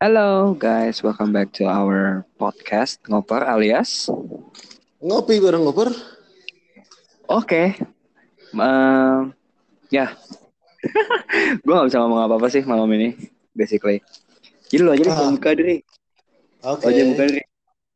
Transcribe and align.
Hello 0.00 0.56
guys, 0.56 1.04
welcome 1.04 1.36
back 1.36 1.52
to 1.52 1.68
our 1.68 2.24
podcast 2.40 2.96
Ngoper 3.04 3.44
alias 3.44 4.08
Ngopi 5.04 5.36
bareng 5.36 5.60
ngoper. 5.60 5.92
Oke. 7.28 7.76
Em, 8.56 9.36
ya. 9.92 10.16
gue 11.60 11.72
gak 11.76 11.86
bisa 11.92 12.00
ngomong 12.00 12.24
apa-apa 12.24 12.48
sih 12.48 12.64
malam 12.64 12.88
ini, 12.96 13.20
basically. 13.52 14.00
Jadi 14.72 14.80
lo 14.80 14.96
aja 14.96 15.02
deh 15.04 15.12
Ah. 15.12 15.28
buka 15.28 15.52
diri. 15.52 15.84
Oke. 16.64 16.82
Lo 16.84 16.88
aja 16.88 16.98
yang 17.04 17.10
buka 17.12 17.24
diri. 17.28 17.42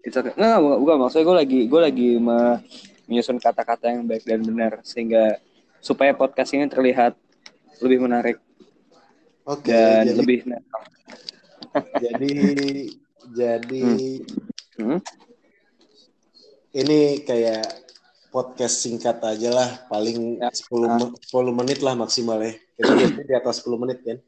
It's 0.04 0.20
okay. 0.20 0.36
Nggak, 0.36 0.52
nggak, 0.60 0.78
bukan. 0.84 0.96
Maksudnya 1.00 1.24
gue 1.24 1.36
lagi, 1.40 1.60
gue 1.64 1.80
lagi 1.80 2.08
me- 2.20 2.60
menyusun 3.08 3.40
kata-kata 3.40 3.88
yang 3.88 4.04
baik 4.04 4.28
dan 4.28 4.44
benar 4.44 4.84
sehingga 4.84 5.40
supaya 5.80 6.12
podcast 6.12 6.52
ini 6.52 6.68
terlihat 6.68 7.16
lebih 7.80 8.04
menarik 8.04 8.36
Oke. 9.46 9.70
dan 9.70 10.04
jadi, 10.04 10.18
lebih 10.18 10.38
jadi 12.04 12.32
jadi 13.30 13.84
Hmm. 14.76 15.00
ini 16.72 17.24
kayak 17.24 17.64
podcast 18.28 18.84
singkat 18.84 19.16
aja 19.24 19.48
lah, 19.48 19.68
paling 19.88 20.36
Ya. 20.36 20.52
10 20.52 20.84
me- 20.84 21.16
10 21.24 21.48
menit 21.50 21.80
lah 21.80 21.96
maksimal 21.96 22.36
ya. 22.38 22.52
Kita 22.76 22.92
biasanya 22.92 23.24
di 23.24 23.34
atas 23.34 23.64
10 23.64 23.80
menit 23.80 24.04
kan. 24.04 24.18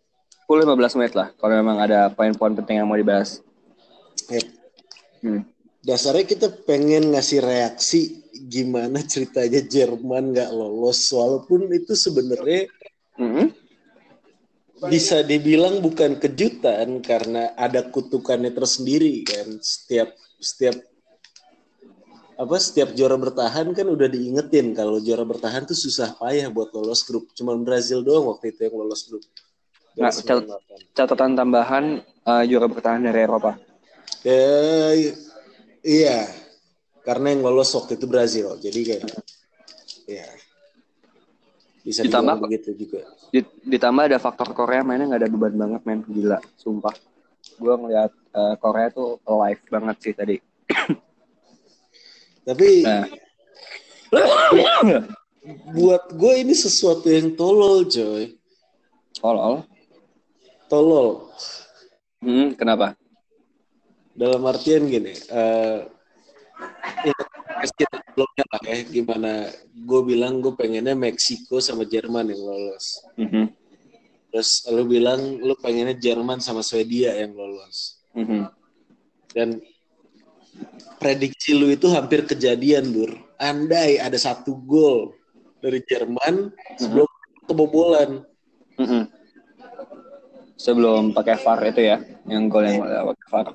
10-15 0.49 0.97
menit 0.97 1.13
lah 1.13 1.29
kalau 1.37 1.53
memang 1.53 1.77
ada 1.77 2.09
poin-poin 2.09 2.57
penting 2.57 2.81
yang 2.81 2.89
mau 2.89 2.97
dibahas. 2.97 3.45
Yep. 4.33 4.47
Hmm. 5.21 5.43
Dasarnya 5.79 6.25
kita 6.25 6.49
pengen 6.65 7.13
ngasih 7.13 7.45
reaksi 7.45 8.01
gimana 8.49 9.05
ceritanya 9.13 9.61
Jerman 9.61 10.33
nggak 10.33 10.49
lolos, 10.49 11.05
walaupun 11.13 11.69
itu 11.69 11.93
sebenarnya 11.93 12.65
Mhm. 13.21 13.51
Bisa 14.87 15.27
dibilang 15.27 15.83
bukan 15.83 16.23
kejutan 16.23 17.03
karena 17.03 17.51
ada 17.59 17.83
kutukannya 17.91 18.55
tersendiri 18.55 19.27
kan? 19.27 19.59
Setiap 19.59 20.15
setiap 20.39 20.79
apa 22.39 22.55
setiap 22.63 22.95
juara 22.95 23.19
bertahan 23.19 23.75
kan 23.75 23.87
udah 23.91 24.07
diingetin 24.07 24.71
kalau 24.71 25.03
juara 25.03 25.27
bertahan 25.27 25.67
tuh 25.67 25.75
susah 25.75 26.15
payah 26.15 26.47
buat 26.55 26.71
lolos 26.71 27.03
grup. 27.03 27.35
Cuma 27.35 27.59
Brazil 27.59 28.07
doang 28.07 28.31
waktu 28.31 28.55
itu 28.55 28.71
yang 28.71 28.79
lolos 28.79 29.11
grup. 29.11 29.27
Nah, 29.99 30.15
cat- 30.15 30.47
98. 30.47 30.95
catatan 30.95 31.35
tambahan 31.35 31.85
eh, 32.07 32.43
juara 32.47 32.71
bertahan 32.71 33.03
dari 33.03 33.27
Eropa. 33.27 33.59
Ya, 34.23 34.95
iya. 35.83 36.31
Karena 37.03 37.35
yang 37.35 37.43
lolos 37.43 37.75
waktu 37.75 37.99
itu 37.99 38.07
Brazil. 38.07 38.55
Jadi 38.63 38.81
kayak 38.87 39.03
ya 40.07 40.29
bisa 41.89 42.05
Ditambah- 42.05 42.45
begitu 42.45 42.77
juga. 42.77 43.01
Di- 43.33 43.49
Ditambah 43.65 44.03
ada 44.13 44.19
faktor 44.21 44.53
Korea 44.53 44.85
mainnya 44.85 45.09
nggak 45.09 45.21
ada 45.25 45.31
beban 45.33 45.55
banget 45.57 45.81
main 45.89 46.01
gila, 46.05 46.37
sumpah. 46.61 46.93
Gue 47.57 47.75
ngeliat 47.81 48.13
eh, 48.13 48.55
Korea 48.61 48.93
tuh 48.93 49.17
live 49.25 49.63
banget 49.73 49.97
sih 50.05 50.13
tadi. 50.13 50.37
tapi 52.49 52.69
Nah, 52.85 53.05
buat 55.77 56.13
gue 56.13 56.33
ini 56.45 56.53
sesuatu 56.53 57.09
yang 57.09 57.33
tolol 57.33 57.89
coy. 57.89 58.37
All 59.25 59.65
tolol. 60.69 61.33
Hmm, 62.21 62.53
kenapa? 62.53 62.93
dalam 64.19 64.43
artian 64.51 64.91
gini 64.91 65.15
eh 65.15 65.87
ya, 67.07 67.15
sebelumnya 67.65 68.45
lah 68.51 68.63
ya 68.67 68.79
gimana 68.87 69.33
gue 69.75 70.01
bilang 70.03 70.43
gue 70.43 70.53
pengennya 70.55 70.95
Meksiko 70.99 71.63
sama 71.63 71.87
Jerman 71.87 72.31
yang 72.31 72.43
lolos. 72.43 73.03
Mhm, 73.19 73.45
terus 74.31 74.67
lu 74.71 74.85
bilang 74.87 75.39
lu 75.39 75.55
pengennya 75.59 75.95
Jerman 75.95 76.43
sama 76.43 76.63
Swedia 76.67 77.15
yang 77.19 77.35
lolos. 77.35 77.99
Mhm. 78.17 78.51
dan 79.37 79.61
prediksi 80.97 81.53
lu 81.55 81.69
itu 81.71 81.87
hampir 81.93 82.25
kejadian 82.25 82.91
Dur. 82.91 83.13
Andai 83.39 84.01
ada 84.01 84.17
satu 84.19 84.57
gol 84.59 85.15
dari 85.63 85.85
Jerman 85.87 86.51
sebelum 86.81 87.07
kebobolan. 87.47 88.25
Mhm. 88.81 89.03
Sebelum 90.59 91.15
pakai 91.15 91.39
VAR 91.39 91.61
itu 91.71 91.87
ya, 91.87 92.03
yang 92.27 92.51
gol 92.51 92.67
yang 92.67 92.83
pakai 92.83 93.27
VAR. 93.31 93.47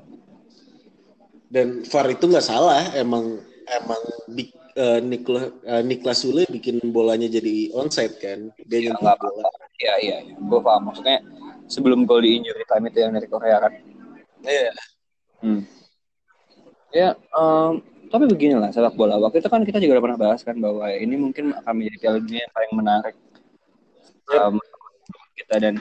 Dan 1.54 1.86
VAR 1.86 2.08
itu 2.10 2.26
nggak 2.26 2.42
salah 2.42 2.82
emang 2.98 3.38
emang 3.70 4.02
Dik- 4.26 4.58
eh, 4.74 5.00
Nikla- 5.06 5.54
eh, 5.62 5.84
Niklas 5.86 6.26
Sule 6.26 6.50
bikin 6.50 6.82
bolanya 6.90 7.30
jadi 7.30 7.70
onside 7.78 8.18
kan 8.18 8.40
dia 8.66 8.78
Ya, 8.82 8.90
nyentuh 8.90 9.06
nggak 9.06 9.18
bola 9.22 9.38
apa-apa. 9.46 9.66
Iya, 9.78 9.94
iya. 10.02 10.18
Gue 10.42 10.60
paham. 10.66 10.82
Maksudnya 10.90 11.18
sebelum 11.70 12.10
gol 12.10 12.26
di 12.26 12.42
injury 12.42 12.66
time 12.66 12.90
itu 12.90 12.98
yang 13.06 13.14
dari 13.14 13.28
Korea 13.30 13.58
kan. 13.62 13.74
Iya. 14.42 14.72
Hmm. 15.44 15.62
Ya, 16.94 17.10
em, 17.18 17.72
tapi 18.10 18.26
beginilah 18.30 18.70
sepak 18.74 18.94
bola. 18.98 19.18
Waktu 19.22 19.42
itu 19.42 19.50
kan 19.50 19.62
kita 19.66 19.78
juga 19.82 19.98
udah 19.98 20.04
pernah 20.10 20.20
bahas 20.20 20.42
kan 20.46 20.58
bahwa 20.58 20.86
ini 20.90 21.16
mungkin 21.18 21.54
akan 21.54 21.74
menjadi 21.74 21.98
Piala 22.02 22.18
Dunia 22.22 22.42
yang 22.46 22.54
paling 22.54 22.72
menarik 22.74 23.16
em, 24.30 24.54
kita 25.38 25.56
dan 25.62 25.76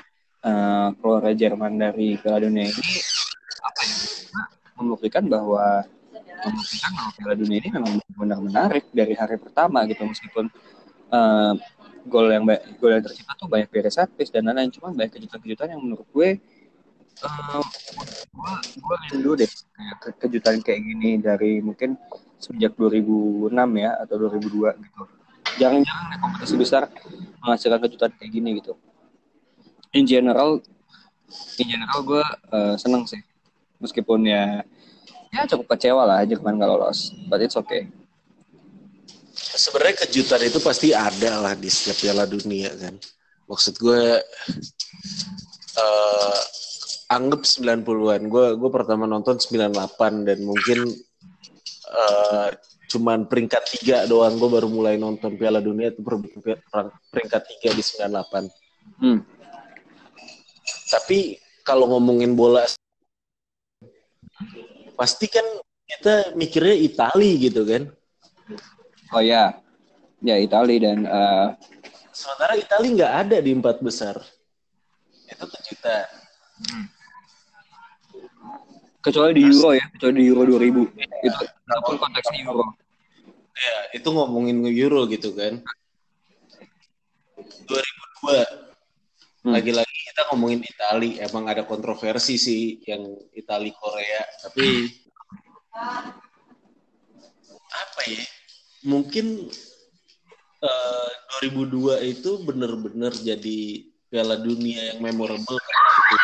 eh, 0.44 0.88
keluarga 1.00 1.32
Jerman 1.32 1.72
dari 1.80 2.16
Piala 2.20 2.44
Dunia 2.44 2.64
ini 2.68 2.92
ya? 3.00 3.04
Membuktikan 4.76 5.24
bahwa 5.28 5.84
membuktikan 6.42 6.90
bahwa 6.96 7.10
Piala 7.14 7.34
Dunia 7.38 7.58
ini 7.62 7.68
memang 7.70 7.92
benar 8.18 8.38
menarik 8.42 8.84
dari 8.90 9.14
hari 9.14 9.36
pertama 9.38 9.84
gitu. 9.86 10.02
Meskipun 10.04 10.50
eh, 11.12 11.52
gol 12.06 12.26
yang 12.34 12.44
gol 12.80 12.90
yang 12.90 13.04
tercipta 13.04 13.32
tuh 13.38 13.46
banyak 13.46 13.70
dari 13.70 13.90
set 13.92 14.10
piece 14.16 14.32
dan 14.32 14.48
lain-lain. 14.48 14.70
Cuma 14.74 14.90
banyak 14.90 15.12
kejutan-kejutan 15.18 15.76
yang 15.76 15.80
menurut 15.82 16.06
gue 16.10 16.28
eh, 17.22 17.62
gue 18.78 18.96
rindu 19.10 19.32
deh. 19.38 19.50
Ke- 20.02 20.16
kejutan 20.26 20.58
kayak 20.62 20.80
gini 20.82 21.10
dari 21.22 21.62
mungkin 21.62 21.94
sejak 22.42 22.74
2006 22.74 23.54
ya 23.78 23.90
atau 24.02 24.14
2002 24.18 24.74
gitu. 24.82 25.02
Jarang-jarang 25.62 26.18
kompetisi 26.18 26.56
besar 26.58 26.90
menghasilkan 27.38 27.80
kejutan 27.86 28.10
kayak 28.18 28.30
gini 28.34 28.58
gitu. 28.58 28.74
In 29.92 30.08
general 30.08 30.58
in 31.60 31.66
general 31.68 32.00
gue 32.02 32.24
eh, 32.50 32.74
seneng 32.80 33.06
sih 33.06 33.20
meskipun 33.82 34.24
ya 34.24 34.62
ya 35.34 35.42
cukup 35.50 35.74
kecewa 35.74 36.06
lah 36.06 36.22
Jerman 36.22 36.56
nggak 36.56 36.70
lolos 36.70 37.10
but 37.26 37.42
it's 37.42 37.58
okay 37.58 37.90
Sebenarnya 39.32 40.04
kejutan 40.04 40.40
itu 40.44 40.58
pasti 40.60 40.92
ada 40.92 41.40
lah 41.40 41.52
di 41.56 41.68
setiap 41.68 41.96
Piala 42.04 42.24
Dunia 42.28 42.68
kan. 42.76 42.94
Maksud 43.48 43.74
gue 43.80 44.20
eh 45.76 46.38
anggap 47.08 47.40
90-an. 47.44 48.22
Gue 48.28 48.46
gue 48.56 48.70
pertama 48.72 49.08
nonton 49.08 49.36
98 49.40 50.28
dan 50.28 50.38
mungkin 50.44 50.78
eh 51.92 52.48
cuman 52.92 53.24
peringkat 53.24 53.62
tiga 53.80 54.04
doang 54.04 54.36
gue 54.36 54.48
baru 54.52 54.68
mulai 54.68 55.00
nonton 55.00 55.36
Piala 55.40 55.64
Dunia 55.64 55.92
itu 55.96 56.04
per- 56.04 56.20
per- 56.68 56.92
peringkat 57.08 57.42
tiga 57.56 57.70
di 57.72 57.82
98. 57.84 58.48
hmm. 59.00 59.18
Tapi 60.92 61.40
kalau 61.64 61.88
ngomongin 61.88 62.36
bola 62.36 62.68
pasti 64.96 65.26
kan 65.28 65.44
kita 65.88 66.36
mikirnya 66.38 66.76
Itali 66.76 67.30
gitu 67.40 67.62
kan. 67.68 67.90
oh 69.12 69.22
ya 69.22 69.56
ya 70.24 70.36
Itali 70.40 70.80
dan 70.80 71.04
eh, 71.04 71.48
Sementara 72.12 72.54
Itali 72.56 72.92
nggak 72.96 73.12
ada 73.26 73.36
di 73.40 73.50
empat 73.56 73.80
besar. 73.80 74.20
Itu 75.28 75.44
kejutan. 75.48 76.06
kecuali 79.02 79.34
di 79.34 79.42
Euro 79.50 79.74
ya 79.74 79.82
kecuali 79.90 80.14
di 80.14 80.30
Euro 80.30 80.46
2000 80.46 80.62
itu 81.26 81.42
apa 81.66 81.82
pun 81.82 81.98
konteksnya 81.98 82.46
Euro 82.46 82.70
Ya, 83.52 84.00
itu 84.00 84.08
ngomongin 84.08 84.64
Euro 84.64 85.04
gitu 85.12 85.36
kan. 85.36 85.60
2002 87.68 88.71
Hmm. 89.42 89.58
lagi-lagi 89.58 89.96
kita 90.06 90.30
ngomongin 90.30 90.62
Itali, 90.62 91.18
emang 91.18 91.50
ada 91.50 91.66
kontroversi 91.66 92.38
sih 92.38 92.78
yang 92.86 93.02
Itali 93.34 93.74
Korea, 93.74 94.22
tapi 94.38 94.86
apa 97.74 98.00
ya? 98.06 98.22
Mungkin 98.86 99.50
eh, 100.62 101.10
2002 101.42 102.06
itu 102.06 102.30
bener-bener 102.46 103.10
jadi 103.18 103.60
Piala 104.06 104.38
Dunia 104.38 104.94
yang 104.94 105.00
memorable 105.02 105.58
karena 105.58 105.90
itu 105.90 106.16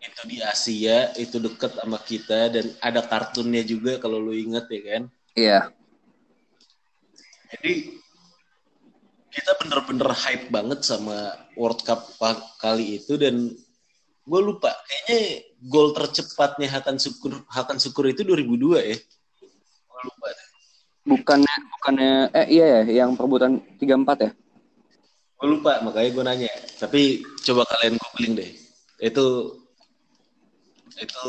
itu 0.00 0.22
di 0.28 0.38
Asia, 0.44 1.12
itu 1.16 1.36
deket 1.40 1.76
sama 1.76 1.96
kita 2.00 2.52
dan 2.52 2.68
ada 2.84 3.00
kartunnya 3.00 3.64
juga 3.64 3.96
kalau 3.96 4.20
lu 4.20 4.36
inget 4.36 4.68
ya 4.68 4.80
kan. 4.84 5.02
iya 5.36 5.60
Jadi 7.50 7.99
kita 9.30 9.52
bener-bener 9.62 10.10
hype 10.10 10.50
banget 10.50 10.82
sama 10.82 11.34
World 11.54 11.86
Cup 11.86 12.18
kali 12.58 12.98
itu 12.98 13.14
dan 13.14 13.54
gue 14.26 14.40
lupa 14.42 14.74
kayaknya 14.86 15.46
gol 15.70 15.94
tercepatnya 15.94 16.68
Hakan 16.70 16.98
Syukur 16.98 17.46
Hakan 17.46 17.78
Syukur 17.78 18.10
itu 18.10 18.26
2002 18.26 18.78
ya. 18.82 18.96
Gue 19.86 20.02
lupa. 20.06 20.28
bukannya 21.00 21.54
bukannya 21.74 22.12
eh 22.36 22.46
iya 22.60 22.66
ya 22.84 23.02
yang 23.02 23.16
perebutan 23.16 23.58
34 23.80 24.20
ya 24.20 24.30
Gue 25.40 25.48
lupa 25.56 25.80
makanya 25.80 26.10
gue 26.12 26.24
nanya. 26.28 26.52
Tapi 26.76 27.24
coba 27.48 27.64
kalian 27.64 27.96
googling 27.96 28.36
deh. 28.36 28.50
Itu 29.00 29.56
itu 31.00 31.24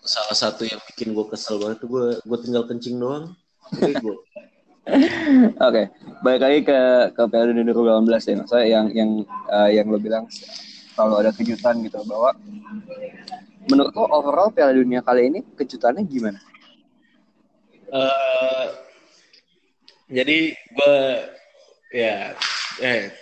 salah 0.00 0.32
satu 0.32 0.64
yang 0.64 0.80
bikin 0.88 1.12
gue 1.12 1.26
kesel 1.28 1.60
banget 1.60 1.84
tuh 1.84 1.88
gue 1.92 2.06
gue 2.24 2.38
tinggal 2.40 2.64
kencing 2.64 2.96
doang. 2.96 3.36
Oke, 4.82 5.54
okay. 5.62 5.86
balik 6.26 6.42
lagi 6.42 6.58
ke 6.66 6.80
ke 7.14 7.22
Dunia 7.30 7.70
2018 7.70 8.02
ya. 8.02 8.34
Maksudnya 8.42 8.66
yang 8.66 8.86
yang 8.90 9.10
uh, 9.46 9.70
yang 9.70 9.86
lo 9.86 9.98
bilang 10.02 10.26
kalau 10.98 11.22
ada 11.22 11.30
kejutan 11.30 11.86
gitu 11.86 12.02
bahwa 12.02 12.34
menurut 13.70 13.94
lo 13.94 14.10
overall 14.10 14.50
Piala 14.50 14.74
Dunia 14.74 14.98
kali 15.06 15.30
ini 15.30 15.40
kejutannya 15.54 16.02
gimana? 16.02 16.42
Uh, 17.94 18.74
jadi 20.10 20.50
gue 20.50 20.96
ya 21.94 22.34
eh 22.82 23.14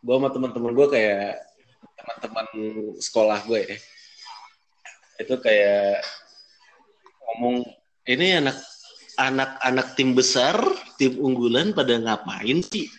gue 0.00 0.14
sama 0.16 0.32
teman-teman 0.32 0.72
gue 0.72 0.86
kayak 0.88 1.36
teman-teman 2.00 2.46
sekolah 3.02 3.44
gue 3.44 3.60
ya 3.60 3.78
itu 5.18 5.34
kayak 5.42 6.00
ngomong 7.26 7.66
ini 8.06 8.38
anak 8.38 8.56
anak-anak 9.18 9.98
tim 9.98 10.14
besar 10.14 10.54
tim 10.98 11.14
unggulan 11.16 11.70
pada 11.72 11.96
ngapain 11.96 12.60
sih? 12.60 12.90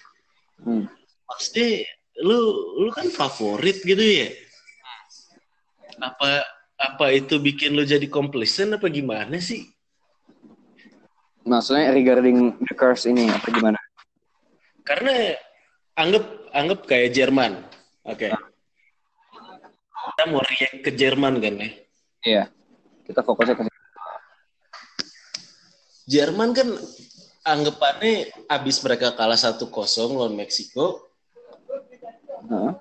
Hmm. 0.60 0.92
maksudnya 1.24 1.88
lu 2.19 2.40
lu 2.84 2.90
kan 2.92 3.07
favorit 3.12 3.80
gitu 3.86 4.01
ya? 4.01 4.28
Apa 6.00 6.44
apa 6.80 7.06
itu 7.12 7.40
bikin 7.40 7.75
lu 7.75 7.84
jadi 7.84 8.07
komplisen 8.07 8.75
apa 8.75 8.88
gimana 8.88 9.40
sih? 9.40 9.68
Maksudnya 11.48 11.96
regarding 11.96 12.60
the 12.66 12.75
curse 12.75 13.07
ini 13.07 13.28
apa 13.28 13.48
gimana? 13.51 13.80
Karena 14.84 15.38
anggap 15.96 16.24
anggap 16.56 16.80
kayak 16.88 17.13
Jerman 17.13 17.62
oke. 18.07 18.28
Okay. 18.28 18.34
kita 20.10 20.24
mau 20.34 20.42
react 20.42 20.80
ke 20.81 20.92
Jerman 20.96 21.38
kan 21.38 21.54
ya? 21.56 21.69
Iya 22.25 22.44
kita 23.10 23.25
fokusnya 23.25 23.57
ke 23.57 23.63
Jerman 26.06 26.54
kan 26.54 26.69
anggapannya 27.51 28.30
abis 28.48 28.81
mereka 28.86 29.13
kalah 29.18 29.38
satu 29.38 29.68
kosong 29.74 30.18
lawan 30.18 30.38
Meksiko 30.38 31.10
uh, 32.50 32.74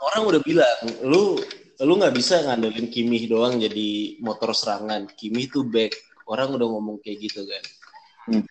orang 0.00 0.22
udah 0.26 0.40
bilang 0.42 0.78
lu 1.04 1.38
lu 1.80 1.96
nggak 1.96 2.12
bisa 2.12 2.44
ngandelin 2.44 2.92
Kimi 2.92 3.24
doang 3.24 3.56
jadi 3.56 4.20
motor 4.20 4.52
serangan. 4.52 5.08
Kimi 5.16 5.48
tuh 5.48 5.64
back. 5.64 5.96
Orang 6.28 6.52
udah 6.52 6.68
ngomong 6.68 7.00
kayak 7.00 7.24
gitu 7.30 7.44
kan. 7.48 7.64
Hmm. 8.28 8.44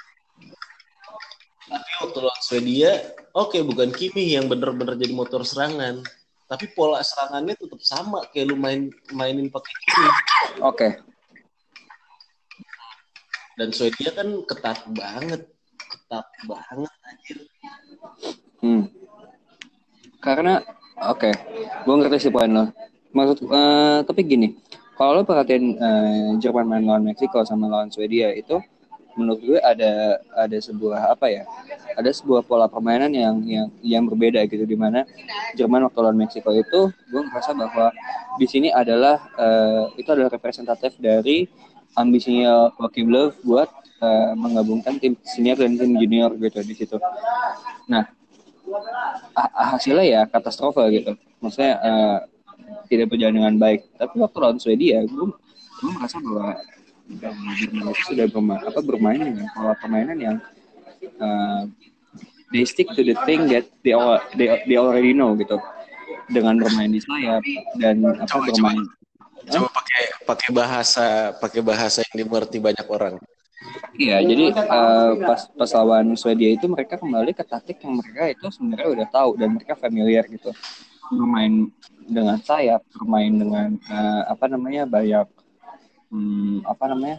tapi 1.70 1.92
waktu 2.02 2.18
lawan 2.26 2.42
Swedia 2.42 2.98
oke 3.38 3.54
okay, 3.54 3.62
bukan 3.62 3.94
Kimi 3.94 4.34
yang 4.34 4.50
bener-bener 4.50 4.98
jadi 4.98 5.14
motor 5.14 5.46
serangan. 5.46 6.02
Tapi 6.50 6.74
pola 6.74 7.06
serangannya 7.06 7.54
tetap 7.54 7.78
sama 7.86 8.26
kayak 8.34 8.50
lu 8.50 8.58
main 8.58 8.90
mainin 9.14 9.54
pakai 9.54 9.70
Kimi 9.70 10.02
oke. 10.10 10.18
okay 10.74 10.92
dan 13.60 13.76
Swedia 13.76 14.16
kan 14.16 14.28
ketat 14.48 14.88
banget 14.96 15.44
ketat 15.76 16.28
banget 16.48 16.94
anjir 17.04 17.38
hmm. 18.64 18.84
karena 20.24 20.64
oke 20.96 21.28
okay. 21.28 21.34
gue 21.84 21.96
ngerti 22.00 22.18
sih 22.24 22.32
poin 22.32 22.48
lo 22.48 22.72
maksud 23.12 23.44
uh, 23.52 24.00
tapi 24.08 24.24
gini 24.24 24.56
kalau 24.96 25.20
lo 25.20 25.22
perhatiin 25.28 25.76
uh, 25.76 26.32
Jerman 26.40 26.72
main 26.72 26.84
lawan 26.88 27.04
Meksiko 27.04 27.44
sama 27.44 27.68
lawan 27.68 27.92
Swedia 27.92 28.32
itu 28.32 28.64
menurut 29.20 29.44
gue 29.44 29.60
ada 29.60 30.24
ada 30.40 30.58
sebuah 30.64 31.12
apa 31.12 31.28
ya 31.28 31.44
ada 32.00 32.08
sebuah 32.16 32.48
pola 32.48 32.72
permainan 32.72 33.12
yang 33.12 33.36
yang 33.44 33.68
yang 33.84 34.04
berbeda 34.08 34.48
gitu 34.48 34.64
di 34.64 34.80
mana 34.80 35.04
Jerman 35.60 35.84
waktu 35.92 36.00
lawan 36.00 36.16
Meksiko 36.16 36.56
itu 36.56 36.96
gue 37.12 37.22
merasa 37.28 37.52
bahwa 37.52 37.92
di 38.40 38.48
sini 38.48 38.72
adalah 38.72 39.20
uh, 39.36 39.92
itu 40.00 40.08
adalah 40.08 40.32
representatif 40.32 40.96
dari 40.96 41.44
ambisinya 41.98 42.70
Löw 42.78 43.34
buat 43.42 43.70
uh, 44.04 44.34
menggabungkan 44.38 45.02
tim 45.02 45.18
senior 45.26 45.58
dan 45.58 45.78
tim 45.80 45.96
junior 45.98 46.34
gitu 46.38 46.60
di 46.62 46.76
situ. 46.76 46.98
Nah, 47.90 48.06
hasilnya 49.56 50.06
ya 50.06 50.22
katastrofa 50.30 50.90
gitu. 50.94 51.18
Maksudnya 51.42 51.74
uh, 51.82 52.18
tidak 52.92 53.14
berjalan 53.14 53.36
dengan 53.42 53.56
baik. 53.58 53.90
Tapi 53.98 54.16
waktu 54.20 54.38
lawan 54.38 54.60
Swedia, 54.62 55.06
gue, 55.06 55.26
gue 55.82 55.92
merasa 55.96 56.22
bahwa 56.22 56.58
Jerman 57.10 57.58
itu 57.58 58.02
sudah 58.06 58.30
bermain, 58.30 58.62
apa, 58.62 58.80
bermain 58.86 59.18
dengan 59.18 59.50
pola 59.58 59.74
permainan 59.82 60.18
yang 60.22 60.38
uh, 61.18 61.66
they 62.54 62.62
stick 62.62 62.86
to 62.94 63.02
the 63.02 63.18
thing 63.26 63.50
that 63.50 63.66
they 63.82 63.98
all, 63.98 64.22
they, 64.38 64.62
they 64.70 64.78
already 64.78 65.10
know 65.10 65.34
gitu 65.34 65.58
dengan 66.30 66.62
bermain 66.62 66.94
di 66.94 67.02
sayap 67.02 67.42
dan 67.82 68.06
apa 68.06 68.30
bermain 68.46 68.78
coba 68.78 68.99
pakai 69.58 70.04
pakai 70.30 70.50
bahasa 70.54 71.06
pakai 71.42 71.62
bahasa 71.66 72.06
yang 72.06 72.26
dimengerti 72.26 72.58
banyak 72.62 72.88
orang 72.90 73.16
Iya, 74.00 74.24
jadi 74.24 74.56
uh, 74.56 75.20
pas 75.20 75.52
pas 75.52 75.72
lawan 75.76 76.16
Swedia 76.16 76.56
itu 76.56 76.64
mereka 76.72 76.96
kembali 76.96 77.36
ke 77.36 77.44
taktik 77.44 77.84
yang 77.84 78.00
mereka 78.00 78.32
itu 78.32 78.48
sebenarnya 78.56 78.88
udah 78.88 79.08
tahu 79.12 79.30
dan 79.36 79.60
mereka 79.60 79.76
familiar 79.76 80.24
gitu. 80.32 80.56
Bermain 81.12 81.68
dengan 82.08 82.40
sayap, 82.40 82.88
bermain 82.96 83.36
dengan 83.36 83.76
uh, 83.92 84.32
apa 84.32 84.48
namanya 84.48 84.88
banyak 84.88 85.28
hmm, 86.08 86.64
apa 86.64 86.84
namanya 86.88 87.18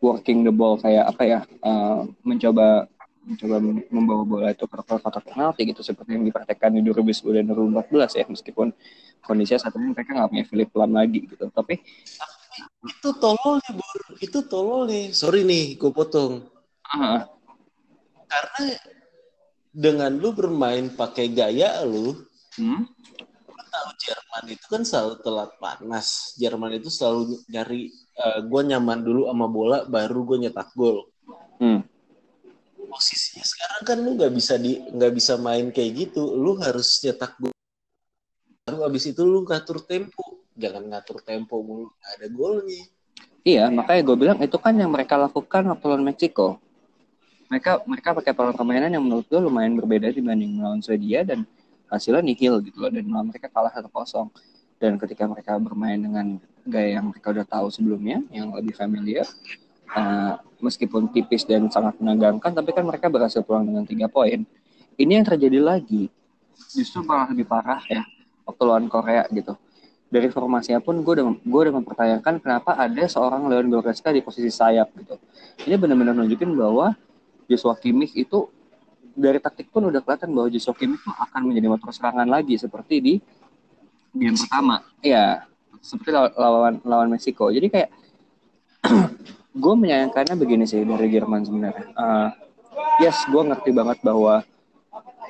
working 0.00 0.40
the 0.46 0.52
ball 0.52 0.80
kayak 0.80 1.04
apa 1.04 1.22
ya 1.28 1.40
uh, 1.60 2.08
mencoba 2.24 2.88
mencoba 3.26 3.56
membawa 3.90 4.22
bola 4.22 4.48
itu 4.54 4.70
ke 4.70 4.76
kotak 4.86 5.24
penalti 5.26 5.66
gitu 5.66 5.82
seperti 5.82 6.14
yang 6.14 6.22
dipraktekkan 6.22 6.78
di 6.78 6.80
2010 6.86 7.42
dan 7.42 7.44
2014 7.50 8.22
ya 8.22 8.24
meskipun 8.30 8.70
kondisinya 9.26 9.60
saat 9.66 9.74
ini 9.74 9.90
mereka 9.90 10.14
nggak 10.14 10.30
punya 10.30 10.44
Philip 10.46 10.70
Lam 10.78 10.92
lagi 10.94 11.18
gitu. 11.26 11.50
Tapi 11.50 11.74
itu 12.86 13.10
tolol 13.18 13.58
nih 13.60 13.72
bur 13.74 14.00
itu 14.22 14.38
tolol 14.46 14.80
nih. 14.86 15.04
Sorry 15.10 15.42
nih 15.42 15.74
gue 15.76 15.90
potong. 15.90 16.46
Uh. 16.86 17.18
karena 18.30 18.78
dengan 19.74 20.14
lu 20.14 20.30
bermain 20.30 20.86
pakai 20.94 21.34
gaya 21.34 21.82
lu 21.82 22.14
hmm? 22.62 22.80
lu 23.50 23.62
tahu 23.74 23.90
Jerman 23.98 24.44
itu 24.54 24.66
kan 24.70 24.82
selalu 24.86 25.14
telat 25.26 25.50
panas. 25.58 26.38
Jerman 26.38 26.78
itu 26.78 26.86
selalu 26.86 27.42
nyari 27.50 27.90
uh, 28.22 28.38
eh, 28.38 28.40
gue 28.46 28.62
nyaman 28.70 29.02
dulu 29.02 29.26
sama 29.26 29.46
bola 29.50 29.78
baru 29.84 30.22
gue 30.22 30.46
nyetak 30.46 30.70
gol. 30.78 31.10
Hmm. 31.58 31.82
posisinya 32.86 33.42
sekarang 33.42 33.82
kan 33.82 33.96
lu 33.98 34.10
nggak 34.14 34.32
bisa 34.32 34.54
di 34.60 34.78
nggak 34.78 35.12
bisa 35.12 35.34
main 35.42 35.74
kayak 35.74 36.06
gitu. 36.06 36.22
Lu 36.38 36.54
harus 36.62 37.02
nyetak 37.02 37.34
gol 37.42 37.55
baru 38.66 38.82
abis 38.90 39.14
itu 39.14 39.22
lu 39.22 39.46
ngatur 39.46 39.78
tempo. 39.86 40.42
Jangan 40.58 40.90
ngatur 40.90 41.22
tempo 41.22 41.62
mulu 41.62 41.94
ada 42.02 42.26
golnya. 42.26 42.82
Iya 43.46 43.70
makanya 43.70 44.02
gue 44.02 44.16
bilang 44.18 44.38
itu 44.42 44.58
kan 44.58 44.74
yang 44.74 44.90
mereka 44.90 45.14
lakukan 45.14 45.70
waktu 45.70 45.86
lawan 45.86 46.02
Meksiko. 46.02 46.58
Mereka 47.46 47.86
mereka 47.86 48.10
pakai 48.18 48.34
pola 48.34 48.50
permainan 48.50 48.90
yang 48.90 49.06
menurut 49.06 49.30
gue 49.30 49.38
lumayan 49.38 49.78
berbeda 49.78 50.10
dibanding 50.10 50.58
melawan 50.58 50.82
Swedia 50.82 51.22
dan 51.22 51.46
hasilnya 51.86 52.26
nihil 52.26 52.58
gitu 52.66 52.82
loh. 52.82 52.90
Dan 52.90 53.06
mereka 53.06 53.46
kalah 53.46 53.70
satu 53.70 53.86
kosong. 53.86 54.34
Dan 54.82 54.98
ketika 54.98 55.30
mereka 55.30 55.54
bermain 55.62 56.02
dengan 56.02 56.42
gaya 56.66 56.98
yang 56.98 57.14
mereka 57.14 57.30
udah 57.30 57.46
tahu 57.46 57.70
sebelumnya 57.70 58.18
yang 58.34 58.50
lebih 58.50 58.74
familiar 58.74 59.22
uh, 59.94 60.42
meskipun 60.58 61.06
tipis 61.14 61.46
dan 61.46 61.70
sangat 61.70 61.94
menegangkan 62.02 62.50
tapi 62.50 62.74
kan 62.74 62.82
mereka 62.82 63.06
berhasil 63.06 63.46
pulang 63.46 63.62
dengan 63.62 63.86
tiga 63.86 64.10
poin. 64.10 64.42
Ini 64.98 65.22
yang 65.22 65.26
terjadi 65.30 65.62
lagi. 65.62 66.10
Justru 66.74 67.06
malah 67.06 67.30
lebih 67.30 67.46
parah 67.46 67.78
ya 67.86 68.02
waktu 68.46 68.62
lawan 68.62 68.86
Korea 68.86 69.26
gitu. 69.34 69.58
Dari 70.06 70.30
formasinya 70.30 70.78
pun 70.78 71.02
gue 71.02 71.12
udah 71.18 71.26
gue 71.42 71.60
udah 71.66 71.74
mempertanyakan 71.82 72.38
kenapa 72.38 72.78
ada 72.78 73.04
seorang 73.10 73.50
Leon 73.50 73.66
Goretzka 73.68 74.14
di 74.14 74.22
posisi 74.22 74.48
sayap 74.48 74.94
gitu. 74.94 75.18
Ini 75.66 75.74
benar-benar 75.74 76.14
nunjukin 76.14 76.54
bahwa 76.54 76.94
Joshua 77.50 77.74
Kimmich 77.74 78.14
itu 78.14 78.46
dari 79.16 79.42
taktik 79.42 79.68
pun 79.74 79.90
udah 79.90 79.98
kelihatan 79.98 80.30
bahwa 80.30 80.46
Joshua 80.46 80.78
Kimmich 80.78 81.02
itu 81.02 81.10
akan 81.10 81.42
menjadi 81.50 81.66
motor 81.66 81.90
serangan 81.90 82.28
lagi 82.30 82.54
seperti 82.54 82.94
di 83.02 83.14
game 84.14 84.38
pertama. 84.38 84.86
Ya 85.02 85.42
seperti 85.82 86.14
lawan 86.14 86.78
lawan 86.86 87.08
Meksiko. 87.10 87.50
Jadi 87.50 87.66
kayak 87.66 87.90
gue 89.62 89.74
menyayangkannya 89.74 90.34
begini 90.38 90.64
sih 90.70 90.86
dari 90.86 91.10
Jerman 91.10 91.42
sebenarnya. 91.42 91.86
Uh, 91.98 92.30
yes 93.02 93.18
gue 93.26 93.42
ngerti 93.42 93.74
banget 93.74 93.98
bahwa 94.06 94.46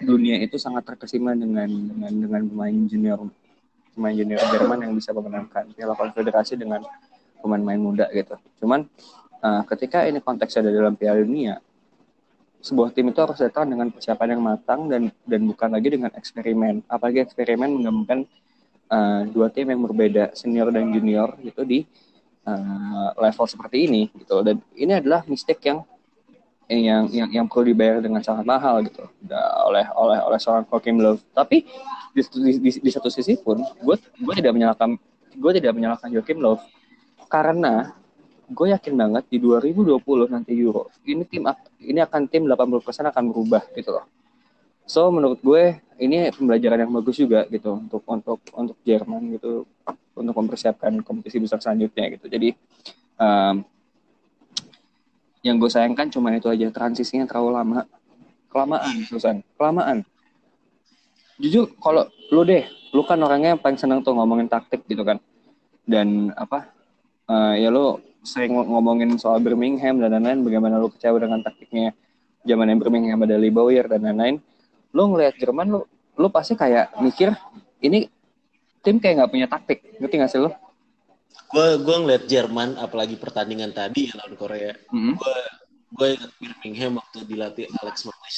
dunia 0.03 0.37
itu 0.43 0.61
sangat 0.61 0.85
terkesima 0.85 1.33
dengan 1.33 1.69
dengan 1.69 2.13
dengan 2.13 2.43
pemain 2.49 2.77
junior 2.89 3.21
pemain 3.97 4.13
junior 4.13 4.41
Jerman 4.53 4.79
yang 4.85 4.93
bisa 4.93 5.17
memenangkan 5.17 5.73
Piala 5.73 5.97
Konfederasi 5.97 6.61
dengan 6.61 6.85
pemain-pemain 7.41 7.81
muda 7.81 8.07
gitu. 8.13 8.37
Cuman 8.61 8.85
uh, 9.41 9.63
ketika 9.73 10.05
ini 10.05 10.21
konteksnya 10.21 10.69
ada 10.69 10.73
dalam 10.73 10.95
Piala 11.01 11.25
Dunia, 11.25 11.57
sebuah 12.61 12.93
tim 12.93 13.09
itu 13.09 13.21
harus 13.25 13.41
datang 13.41 13.73
dengan 13.73 13.89
persiapan 13.89 14.37
yang 14.37 14.43
matang 14.45 14.81
dan 14.93 15.09
dan 15.25 15.41
bukan 15.49 15.73
lagi 15.73 15.89
dengan 15.97 16.13
eksperimen. 16.13 16.85
Apalagi 16.93 17.25
eksperimen 17.25 17.81
menggabungkan 17.81 18.29
uh, 18.93 19.25
dua 19.33 19.49
tim 19.49 19.73
yang 19.73 19.81
berbeda, 19.81 20.37
senior 20.37 20.69
dan 20.69 20.93
junior 20.93 21.33
gitu 21.41 21.65
di 21.65 21.89
uh, 22.45 23.17
level 23.17 23.47
seperti 23.49 23.89
ini 23.89 24.03
gitu. 24.13 24.45
Dan 24.45 24.61
ini 24.77 24.93
adalah 24.93 25.25
mistake 25.25 25.65
yang 25.65 25.81
yang 26.67 27.07
yang 27.15 27.29
yang 27.31 27.47
perlu 27.47 27.71
dibayar 27.71 28.03
dengan 28.03 28.19
sangat 28.27 28.43
mahal 28.43 28.83
gitu 28.83 29.07
oleh 29.67 29.87
oleh 29.95 30.19
oleh 30.19 30.39
seorang 30.43 30.67
Joakim 30.67 30.99
Love. 30.99 31.23
Tapi 31.31 31.63
di, 32.11 32.21
di, 32.27 32.53
di, 32.59 32.71
di 32.83 32.91
satu 32.91 33.07
sisi 33.07 33.39
pun 33.39 33.63
gue 33.63 33.97
gue 33.99 34.35
tidak 34.35 34.51
menyalahkan 34.51 34.99
gue 35.37 35.53
tidak 35.55 35.73
menyalahkan 35.79 36.11
Joakim 36.11 36.43
Love 36.43 36.63
karena 37.31 37.95
gue 38.47 38.67
yakin 38.71 38.95
banget 38.95 39.25
di 39.27 39.39
2020 39.43 39.99
nanti 40.31 40.55
Euro 40.59 40.91
ini 41.03 41.27
tim 41.27 41.47
ini 41.83 41.99
akan 42.03 42.31
tim 42.31 42.47
80% 42.47 43.11
akan 43.11 43.25
berubah 43.31 43.63
gitu 43.75 43.95
loh. 43.95 44.07
So 44.87 45.11
menurut 45.11 45.43
gue 45.43 45.83
ini 45.99 46.31
pembelajaran 46.31 46.87
yang 46.87 46.93
bagus 46.95 47.19
juga 47.19 47.47
gitu 47.51 47.75
untuk 47.75 48.03
untuk 48.07 48.39
untuk 48.55 48.77
Jerman 48.87 49.35
gitu 49.35 49.67
untuk 50.15 50.35
mempersiapkan 50.35 51.03
kompetisi 51.03 51.43
besar 51.43 51.59
selanjutnya 51.59 52.07
gitu. 52.15 52.27
Jadi 52.31 52.55
um, 53.19 53.67
yang 55.47 55.63
gue 55.63 55.71
sayangkan 55.71 56.11
cuma 56.11 56.35
itu 56.35 56.51
aja. 56.51 56.67
Transisinya 56.75 57.23
terlalu 57.31 57.55
lama, 57.55 57.87
kelamaan 58.51 59.07
Susan, 59.07 59.47
kelamaan. 59.55 60.03
Jujur 61.39 61.71
kalau 61.79 62.11
lu 62.35 62.43
deh, 62.43 62.67
lu 62.91 63.07
kan 63.07 63.23
orangnya 63.23 63.55
yang 63.55 63.63
paling 63.63 63.79
seneng 63.79 64.03
tuh 64.03 64.11
ngomongin 64.19 64.51
taktik 64.51 64.83
gitu 64.91 65.07
kan, 65.07 65.23
dan 65.87 66.35
apa 66.35 66.73
uh, 67.31 67.55
ya 67.55 67.71
lu 67.71 68.03
sering 68.27 68.57
ngomongin 68.57 69.15
soal 69.23 69.39
Birmingham 69.39 70.03
dan 70.03 70.19
lain-lain, 70.19 70.43
bagaimana 70.43 70.83
lu 70.83 70.91
kecewa 70.91 71.23
dengan 71.23 71.45
taktiknya 71.47 71.95
zaman 72.43 72.75
yang 72.75 72.79
Birmingham 72.83 73.23
ada 73.23 73.39
Lee 73.39 73.55
Bowyer 73.55 73.87
dan 73.87 74.03
lain-lain. 74.03 74.43
Lu 74.91 75.13
ngelihat 75.15 75.39
Jerman 75.39 75.71
lu 75.71 75.81
lu 76.17 76.27
pasti 76.33 76.57
kayak 76.57 76.97
mikir 76.99 77.37
ini 77.85 78.09
tim 78.81 78.97
kayak 78.97 79.23
nggak 79.23 79.31
punya 79.31 79.47
taktik. 79.47 79.85
Ngerti 80.01 80.15
nggak 80.17 80.31
sih 80.33 80.41
lu 80.43 80.51
gue 81.47 81.69
gue 81.79 81.97
ngeliat 82.03 82.25
Jerman 82.27 82.77
apalagi 82.77 83.15
pertandingan 83.17 83.71
tadi 83.71 84.11
ya 84.11 84.19
lawan 84.19 84.35
Korea. 84.35 84.73
Mm-hmm. 84.91 85.15
gue 85.15 85.37
gue 85.87 86.09
ingat 86.19 86.33
Birmingham 86.43 86.93
waktu 86.99 87.19
dilatih 87.25 87.67
Alex 87.79 88.05
Morris 88.05 88.37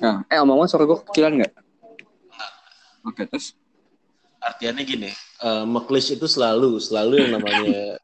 nah, 0.00 0.24
eh 0.32 0.40
omong-omong 0.40 0.66
suara 0.66 0.88
gue 0.88 0.98
kecilan 1.12 1.32
nggak? 1.38 1.52
Oke 3.04 3.20
okay, 3.20 3.24
terus? 3.28 3.52
Artinya 4.40 4.82
gini 4.82 5.12
uh, 5.44 5.68
McLeish 5.68 6.16
itu 6.16 6.24
selalu 6.24 6.80
selalu 6.80 7.20
yang 7.20 7.32
namanya 7.36 8.00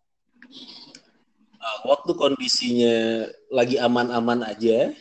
uh, 1.57 1.78
waktu 1.90 2.12
kondisinya 2.14 3.26
lagi 3.49 3.80
aman-aman 3.80 4.45
aja 4.45 4.92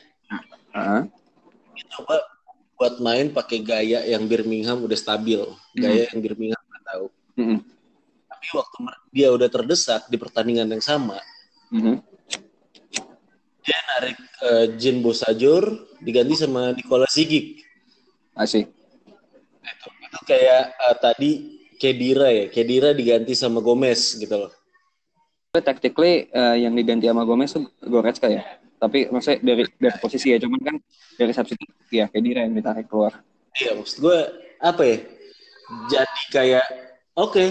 uh-huh. 0.71 1.03
coba 1.99 2.15
buat 2.79 2.95
main 3.03 3.27
pakai 3.35 3.59
gaya 3.59 4.07
yang 4.07 4.23
Birmingham 4.23 4.79
udah 4.79 4.95
stabil, 4.95 5.43
gaya 5.75 6.07
yang 6.07 6.23
Birmingham 6.23 6.63
nggak 6.63 6.83
tahu. 6.87 7.05
Hmm. 7.35 7.59
Tapi 8.49 8.57
waktu 8.57 8.77
dia 9.13 9.29
udah 9.29 9.45
terdesak 9.45 10.09
di 10.09 10.17
pertandingan 10.17 10.65
yang 10.73 10.81
sama, 10.81 11.21
hmm. 11.69 12.01
dia 13.61 13.79
narik 13.93 14.17
uh, 14.41 14.65
Jin 14.73 15.05
Bosajor 15.05 15.69
diganti 16.01 16.33
sama 16.33 16.73
Nikola 16.73 17.05
Sigik. 17.05 17.61
Asik. 18.33 18.65
Itu, 19.61 19.87
itu 20.01 20.19
kayak 20.25 20.73
uh, 20.81 20.97
tadi 20.97 21.61
Kedira 21.77 22.33
ya, 22.33 22.49
Kedira 22.49 22.89
diganti 22.97 23.37
sama 23.37 23.61
Gomez 23.61 24.17
gitu 24.17 24.33
loh. 24.33 24.51
Tactically 25.53 26.33
uh, 26.33 26.57
yang 26.57 26.73
diganti 26.73 27.05
sama 27.05 27.21
Gomez 27.29 27.53
tuh 27.53 27.69
Goretzka 27.85 28.33
ya? 28.33 28.41
tapi 28.79 29.11
maksudnya 29.11 29.43
dari 29.43 29.63
dari 29.75 29.97
posisi 29.99 30.31
ya 30.31 30.39
cuman 30.39 30.59
kan 30.63 30.75
dari 31.19 31.35
substitute 31.35 31.75
ya 31.91 32.07
kayak 32.07 32.23
Dira 32.23 32.41
yang 32.47 32.55
ditarik 32.55 32.87
keluar 32.87 33.19
iya 33.59 33.75
maksud 33.75 33.99
gue 33.99 34.19
apa 34.63 34.81
ya 34.87 34.97
jadi 35.91 36.21
kayak 36.31 36.65
oke 37.19 37.35
okay, 37.35 37.49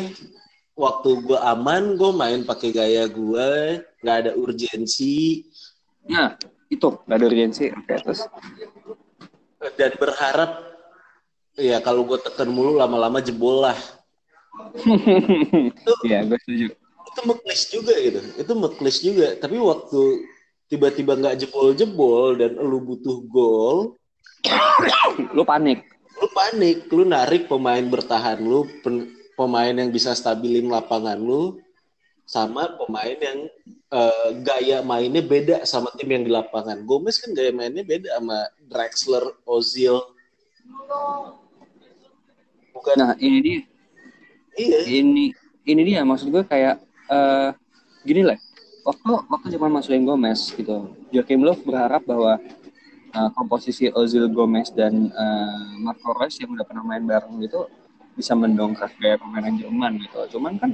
waktu 0.79 1.27
gue 1.27 1.39
aman 1.43 1.99
gue 1.99 2.11
main 2.15 2.41
pakai 2.47 2.71
gaya 2.71 3.11
gue 3.11 3.83
nggak 3.99 4.17
ada 4.23 4.33
urgensi 4.39 5.43
nah 6.07 6.39
itu 6.71 6.89
nggak 7.03 7.19
ada 7.19 7.27
urgensi 7.27 7.65
oke 7.75 7.83
okay, 7.83 7.99
terus 7.99 8.21
dan 9.75 9.93
berharap 9.99 10.51
ya 11.59 11.83
kalau 11.83 12.07
gue 12.07 12.23
tekan 12.23 12.47
mulu 12.47 12.79
lama-lama 12.79 13.19
jebol 13.19 13.67
lah 13.67 13.75
Iya, 16.07 16.27
gue 16.27 16.39
setuju. 16.43 16.67
Itu 17.09 17.21
meklis 17.25 17.63
juga 17.71 17.95
gitu. 17.99 18.21
Itu 18.39 18.53
meklis 18.59 18.97
juga. 19.03 19.29
Tapi 19.39 19.57
waktu 19.59 20.01
tiba-tiba 20.69 21.15
nggak 21.15 21.39
jebol-jebol 21.47 22.37
dan 22.39 22.59
lu 22.59 22.83
butuh 22.83 23.25
gol, 23.31 23.97
lu 25.37 25.43
panik. 25.47 25.87
Lu 26.19 26.27
panik, 26.35 26.91
lu 26.91 27.07
narik 27.07 27.47
pemain 27.47 27.83
bertahan 27.87 28.43
lu, 28.43 28.67
pemain 29.39 29.71
yang 29.71 29.95
bisa 29.95 30.11
stabilin 30.19 30.67
lapangan 30.67 31.15
lu, 31.15 31.63
sama 32.27 32.75
pemain 32.75 33.15
yang 33.15 33.47
uh, 33.95 34.35
gaya 34.43 34.83
mainnya 34.83 35.23
beda 35.23 35.63
sama 35.63 35.95
tim 35.95 36.11
yang 36.11 36.27
di 36.27 36.33
lapangan. 36.35 36.83
Gomez 36.83 37.23
kan 37.23 37.31
gaya 37.31 37.55
mainnya 37.55 37.87
beda 37.87 38.19
sama 38.19 38.51
Drexler, 38.67 39.25
Ozil. 39.47 40.03
Bukan. 42.75 42.95
Nah 42.99 43.15
ini 43.23 43.39
dia. 43.39 43.61
Iya. 44.59 44.79
Ini 44.91 45.25
ini 45.69 45.83
dia 45.85 46.01
maksud 46.03 46.33
gue 46.35 46.43
kayak 46.43 46.83
uh, 47.13 47.55
gini 48.03 48.25
lah 48.25 48.41
waktu 48.89 49.13
waktu 49.29 49.47
zaman 49.53 49.71
masukin 49.71 50.09
Gomez 50.09 50.49
gitu 50.57 50.97
Joachim 51.13 51.45
Löw 51.45 51.61
berharap 51.61 52.03
bahwa 52.09 52.41
uh, 53.13 53.31
komposisi 53.37 53.93
Ozil 53.93 54.33
Gomez 54.33 54.73
dan 54.73 55.13
uh, 55.13 55.77
Marco 55.77 56.17
Reus 56.17 56.41
yang 56.41 56.57
udah 56.57 56.65
pernah 56.65 56.85
main 56.89 57.05
bareng 57.05 57.37
gitu 57.45 57.69
bisa 58.19 58.35
mendongkrak 58.35 58.91
gaya 58.99 59.15
permainan 59.15 59.55
Jerman 59.63 60.03
gitu 60.03 60.39
cuman 60.39 60.59
kan 60.59 60.71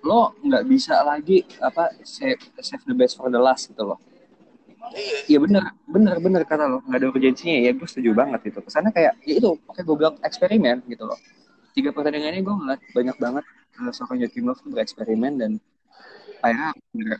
lo 0.00 0.32
nggak 0.40 0.64
bisa 0.64 1.04
lagi 1.04 1.44
apa 1.60 1.92
save, 2.00 2.40
save 2.64 2.80
the 2.88 2.96
best 2.96 3.20
for 3.20 3.28
the 3.28 3.36
last 3.36 3.68
gitu 3.68 3.84
loh 3.84 4.00
Iya 5.28 5.38
bener, 5.44 5.76
bener, 5.84 6.16
bener 6.16 6.42
kata 6.48 6.64
lo 6.64 6.80
nggak 6.88 6.96
ada 6.96 7.06
urgensinya 7.12 7.60
ya 7.60 7.76
gue 7.76 7.84
setuju 7.84 8.16
banget 8.16 8.40
itu. 8.48 8.58
Ke 8.64 8.70
sana 8.72 8.88
kayak 8.88 9.20
ya 9.20 9.34
itu 9.36 9.60
pakai 9.68 9.84
gue 9.84 9.96
bilang 10.00 10.16
eksperimen 10.24 10.80
gitu 10.88 11.04
loh. 11.04 11.18
Tiga 11.76 11.92
pertandingan 11.92 12.32
ini 12.32 12.40
gue 12.40 12.54
ngeliat 12.56 12.80
banyak 12.96 13.16
banget 13.20 13.44
uh, 13.84 13.92
seorang 13.92 14.24
Joachim 14.24 14.48
Löw 14.48 14.56
bereksperimen 14.64 15.32
dan 15.36 15.52
saya 16.40 16.72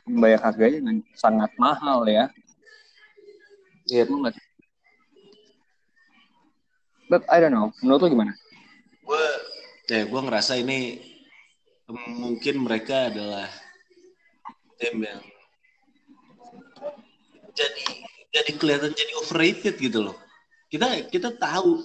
membayar 0.09 0.40
harganya 0.49 0.80
dengan 0.80 0.97
sangat 1.12 1.50
mahal 1.61 2.09
ya. 2.09 2.33
Iya. 3.90 4.09
Yeah. 4.09 4.33
But 7.09 7.25
I 7.33 7.40
don't 7.40 7.52
know. 7.52 7.73
Menurut 7.80 8.04
lo 8.04 8.09
gimana? 8.12 8.33
Ya 9.88 10.04
gue 10.04 10.21
ngerasa 10.21 10.61
ini 10.61 11.00
mungkin 12.21 12.61
mereka 12.61 13.09
adalah 13.09 13.49
tim 14.76 15.00
yang 15.00 15.25
jadi 17.57 17.87
jadi 18.28 18.50
kelihatan 18.61 18.92
jadi 18.92 19.12
overrated 19.25 19.75
gitu 19.80 20.12
loh. 20.12 20.16
Kita 20.68 21.09
kita 21.09 21.33
tahu 21.40 21.80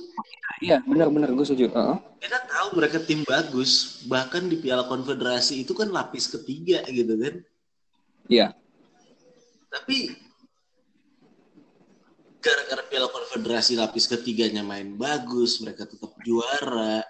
Iya, 0.63 0.79
benar-benar 0.87 1.35
gue 1.35 1.43
setuju. 1.43 1.75
Uh 1.75 1.75
-huh. 1.75 1.97
Kita 2.23 2.39
tahu 2.47 2.79
mereka 2.79 3.03
tim 3.03 3.27
bagus, 3.27 4.03
bahkan 4.07 4.47
di 4.47 4.55
Piala 4.63 4.87
Konfederasi 4.87 5.59
itu 5.59 5.75
kan 5.75 5.91
lapis 5.91 6.31
ketiga 6.31 6.87
gitu 6.87 7.19
kan. 7.19 7.35
Iya. 8.31 8.47
Tapi 9.67 10.15
gara-gara 12.39 12.83
Piala 12.87 13.11
Konfederasi 13.11 13.75
lapis 13.75 14.07
ketiganya 14.07 14.63
main 14.63 14.95
bagus, 14.95 15.59
mereka 15.59 15.83
tetap 15.83 16.15
juara. 16.23 17.03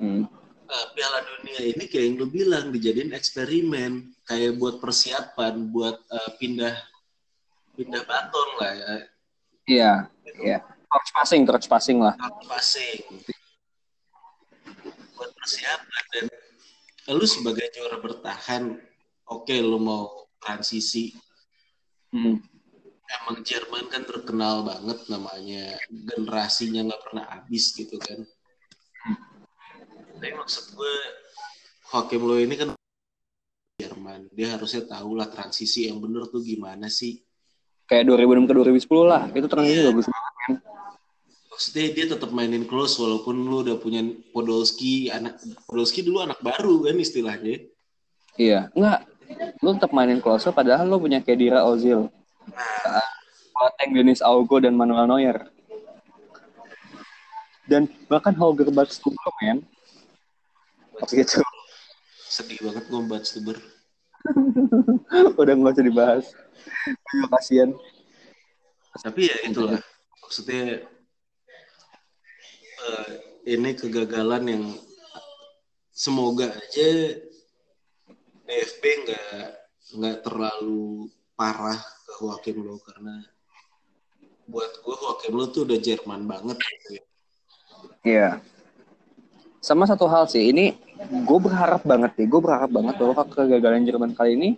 Hmm. 0.00 0.26
Uh, 0.64 0.86
Piala 0.96 1.20
Dunia 1.22 1.60
ini 1.60 1.84
kayak 1.86 2.04
yang 2.08 2.14
lu 2.18 2.26
bilang 2.32 2.72
dijadiin 2.72 3.12
eksperimen, 3.12 4.16
kayak 4.24 4.56
buat 4.56 4.80
persiapan, 4.80 5.70
buat 5.70 5.96
uh, 6.08 6.30
pindah 6.40 6.74
pindah 7.74 8.02
baton 8.06 8.48
lah 8.58 8.72
ya. 8.72 8.92
Iya, 9.64 9.92
iya 10.40 10.58
touch 10.94 11.10
passing, 11.10 11.42
touch 11.42 11.66
passing 11.66 11.98
lah. 11.98 12.14
Touch 12.14 12.46
passing. 12.46 13.02
Buat 15.18 15.30
persiapan 15.34 16.04
dan 16.14 16.26
lu 17.18 17.26
sebagai 17.26 17.66
juara 17.74 17.98
bertahan, 17.98 18.78
oke 19.26 19.50
okay, 19.50 19.58
lu 19.58 19.82
mau 19.82 20.30
transisi. 20.38 21.18
Hmm. 22.14 22.38
Emang 23.04 23.44
Jerman 23.44 23.90
kan 23.92 24.06
terkenal 24.06 24.64
banget 24.64 24.98
namanya 25.12 25.76
generasinya 25.90 26.88
nggak 26.88 27.02
pernah 27.04 27.24
habis 27.28 27.74
gitu 27.74 27.98
kan. 27.98 28.22
Tapi 30.24 30.40
maksud 30.40 30.72
gue 30.72 30.94
Hakim 31.92 32.24
lo 32.24 32.40
ini 32.40 32.56
kan 32.56 32.72
Jerman, 33.76 34.32
dia 34.32 34.56
harusnya 34.56 34.88
tahu 34.88 35.20
lah 35.20 35.28
transisi 35.28 35.84
yang 35.84 36.00
bener 36.00 36.24
tuh 36.32 36.40
gimana 36.40 36.88
sih. 36.88 37.20
Kayak 37.84 38.08
2006 38.16 38.48
ke 38.48 38.52
2010 38.88 39.04
lah, 39.04 39.22
itu 39.36 39.44
transisi 39.52 39.84
yeah. 39.84 39.88
bagus 39.92 40.06
banget 40.08 40.34
kan? 40.40 40.52
Maksudnya 41.52 41.86
dia 41.92 42.04
tetap 42.16 42.30
mainin 42.32 42.64
close 42.64 42.96
walaupun 42.96 43.36
lu 43.36 43.68
udah 43.68 43.76
punya 43.76 44.00
Podolski 44.32 45.12
anak 45.12 45.44
Podolski 45.68 46.00
dulu 46.00 46.24
anak 46.24 46.40
baru 46.40 46.88
kan 46.88 46.96
istilahnya. 46.96 47.68
Iya. 48.40 48.72
Enggak. 48.72 49.04
Lu 49.60 49.76
tetap 49.76 49.92
mainin 49.92 50.24
close 50.24 50.48
padahal 50.56 50.88
lu 50.88 51.04
punya 51.04 51.20
Kedira 51.20 51.68
Ozil. 51.68 52.08
Nah. 52.48 53.08
Boateng 53.52 53.92
Denis 53.92 54.24
Augo 54.24 54.56
dan 54.56 54.72
Manuel 54.72 55.04
Neuer. 55.04 55.52
Dan 57.68 57.92
bahkan 58.08 58.32
Holger 58.32 58.72
Badstuber 58.72 59.28
men 59.44 59.68
waktu 61.00 61.26
itu 61.26 61.40
sedih 62.30 62.58
banget 62.66 62.84
gue 62.90 63.02
Badstuber 63.06 63.58
Udah 65.40 65.54
nggak 65.54 65.74
usah 65.76 65.84
dibahas. 65.84 66.26
Ayo 66.88 67.24
kasihan. 67.28 67.70
Tapi 69.04 69.28
ya 69.28 69.36
itulah. 69.44 69.80
Maksudnya 70.24 70.88
eh, 72.80 73.12
ini 73.44 73.70
kegagalan 73.76 74.44
yang 74.48 74.64
semoga 75.92 76.50
aja 76.50 76.88
DFB 78.44 78.82
nggak 79.04 79.44
nggak 79.94 80.18
terlalu 80.24 81.12
parah 81.36 81.78
ke 81.78 82.12
Joachim 82.24 82.64
Low 82.64 82.80
karena 82.80 83.24
buat 84.48 84.72
gue 84.80 84.96
Joachim 84.96 85.32
Low 85.36 85.48
tuh 85.52 85.68
udah 85.68 85.78
Jerman 85.80 86.24
banget 86.24 86.56
gitu 86.56 86.88
ya. 86.96 87.04
Iya. 88.04 88.30
Sama 89.64 89.88
satu 89.88 90.04
hal 90.04 90.28
sih, 90.28 90.52
ini 90.52 90.76
gue 91.10 91.38
berharap 91.40 91.82
banget 91.84 92.12
nih, 92.16 92.26
gue 92.28 92.40
berharap 92.40 92.70
banget 92.72 92.94
bahwa 92.96 93.14
kegagalan 93.28 93.84
Jerman 93.84 94.12
kali 94.16 94.36
ini 94.36 94.50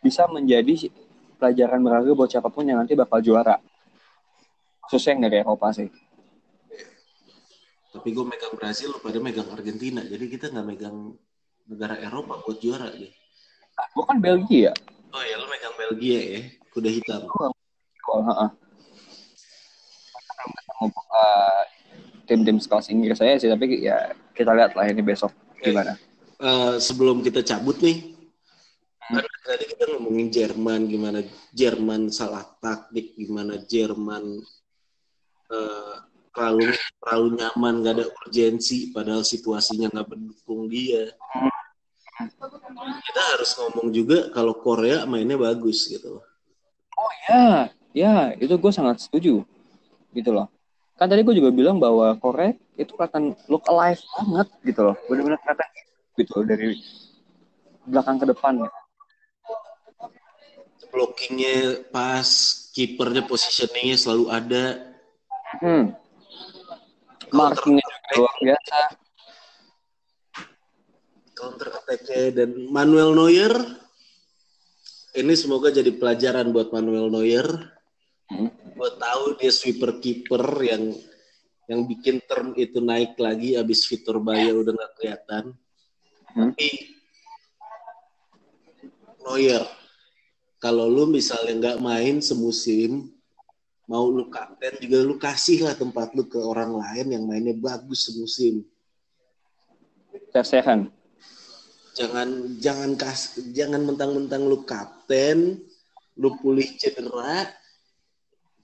bisa 0.00 0.24
menjadi 0.28 0.88
pelajaran 1.36 1.80
berharga 1.80 2.12
buat 2.12 2.30
siapa 2.30 2.48
pun 2.48 2.64
yang 2.64 2.80
nanti 2.80 2.96
bakal 2.96 3.20
juara. 3.20 3.60
Khususnya 4.84 5.16
yang 5.16 5.22
dari 5.28 5.36
Eropa 5.40 5.72
sih. 5.72 5.88
Tapi 7.94 8.08
gue 8.10 8.24
megang 8.26 8.54
Brazil, 8.58 8.92
lu 8.92 9.00
pada 9.00 9.18
megang 9.22 9.48
Argentina. 9.54 10.02
Jadi 10.02 10.24
kita 10.28 10.50
nggak 10.50 10.66
megang 10.66 11.14
negara 11.70 11.96
Eropa 12.00 12.42
buat 12.42 12.58
juara 12.60 12.90
deh. 12.90 13.12
Nah, 13.74 13.86
gue 13.92 14.04
kan 14.04 14.18
Belgia. 14.20 14.72
Oh 15.14 15.22
ya, 15.22 15.38
lu 15.38 15.46
megang 15.46 15.74
Belgia 15.78 16.20
ya, 16.20 16.40
kuda 16.74 16.90
hitam. 16.90 17.22
Oh, 17.30 18.20
heeh. 18.20 18.50
Uh, 20.84 21.62
tim-tim 22.28 22.60
sekelas 22.60 22.92
Inggris 22.92 23.16
saya 23.16 23.40
sih, 23.40 23.48
tapi 23.48 23.88
ya 23.88 24.12
kita 24.36 24.52
lihat 24.52 24.76
lah 24.76 24.84
ini 24.90 25.00
besok 25.00 25.32
gimana. 25.64 25.92
Uh, 26.36 26.76
sebelum 26.76 27.24
kita 27.24 27.40
cabut 27.40 27.80
nih, 27.80 28.12
kan 29.08 29.24
tadi 29.48 29.64
kita 29.70 29.96
ngomongin 29.96 30.28
Jerman, 30.28 30.90
gimana 30.90 31.24
Jerman 31.56 32.12
salah 32.12 32.44
taktik, 32.60 33.16
gimana 33.16 33.56
Jerman 33.64 34.44
uh, 35.48 35.94
terlalu 36.34 36.74
terlalu 37.00 37.28
nyaman, 37.38 37.74
gak 37.80 37.94
ada 37.96 38.06
urgensi, 38.10 38.90
padahal 38.90 39.22
situasinya 39.22 39.88
nggak 39.88 40.08
mendukung 40.10 40.68
dia. 40.68 41.14
Kita 42.78 43.22
harus 43.34 43.50
ngomong 43.58 43.88
juga 43.94 44.30
kalau 44.30 44.54
Korea 44.58 45.06
mainnya 45.06 45.38
bagus 45.38 45.86
gitu. 45.86 46.22
Oh 46.94 47.12
ya, 47.26 47.70
ya 47.90 48.14
itu 48.38 48.54
gue 48.54 48.72
sangat 48.74 49.02
setuju, 49.02 49.42
gitu 50.14 50.30
loh. 50.30 50.46
Kan 50.94 51.10
tadi 51.10 51.26
gue 51.26 51.34
juga 51.34 51.50
bilang 51.50 51.82
bahwa 51.82 52.14
Korea 52.22 52.54
itu 52.78 52.94
kelihatan 52.94 53.34
look 53.50 53.66
alive 53.66 53.98
banget 54.14 54.48
gitu 54.62 54.80
loh, 54.86 54.96
benar-benar 55.10 55.40
kelihatan 55.42 55.68
gitu 56.14 56.32
loh, 56.38 56.44
dari 56.46 56.68
belakang 57.82 58.16
ke 58.22 58.26
depan. 58.30 58.62
Ya. 58.62 58.70
Blockingnya 60.94 61.82
pas, 61.90 62.28
kipernya 62.70 63.26
positioningnya 63.26 63.98
selalu 63.98 64.24
ada. 64.30 64.94
Hmm. 65.58 65.90
Markingnya 67.34 67.82
juga 67.82 68.10
luar 68.14 68.34
biasa. 68.38 68.78
Counter 71.34 71.68
attack-nya 71.74 72.22
dan 72.30 72.50
Manuel 72.70 73.18
Neuer 73.18 73.54
ini 75.18 75.34
semoga 75.34 75.74
jadi 75.74 75.90
pelajaran 75.90 76.54
buat 76.54 76.70
Manuel 76.70 77.10
Neuer. 77.10 77.73
Gue 78.74 78.90
tahu 78.98 79.38
dia 79.38 79.52
sweeper 79.54 80.02
keeper 80.02 80.42
yang 80.66 80.92
yang 81.64 81.88
bikin 81.88 82.20
term 82.28 82.52
itu 82.58 82.82
naik 82.82 83.16
lagi 83.16 83.56
abis 83.56 83.88
Vitor 83.88 84.20
Baya 84.20 84.52
udah 84.52 84.72
nggak 84.76 84.92
kelihatan. 85.00 85.44
Hmm. 86.34 86.52
Tapi 86.52 86.68
Neuer, 89.24 89.64
kalau 90.60 90.84
lu 90.84 91.08
misalnya 91.08 91.56
nggak 91.56 91.78
main 91.80 92.20
semusim, 92.20 93.08
mau 93.88 94.04
lu 94.12 94.28
kapten 94.28 94.76
juga 94.84 94.98
lu 95.00 95.16
kasih 95.16 95.64
lah 95.64 95.72
tempat 95.72 96.12
lu 96.12 96.28
ke 96.28 96.36
orang 96.36 96.76
lain 96.76 97.16
yang 97.16 97.24
mainnya 97.24 97.56
bagus 97.56 98.12
semusim. 98.12 98.60
Tersehan. 100.28 100.92
Jangan 101.94 102.58
jangan 102.60 102.90
kas 103.00 103.38
jangan 103.56 103.86
mentang-mentang 103.86 104.44
lu 104.44 104.66
kapten, 104.68 105.62
lu 106.20 106.36
pulih 106.42 106.68
cedera, 106.76 107.48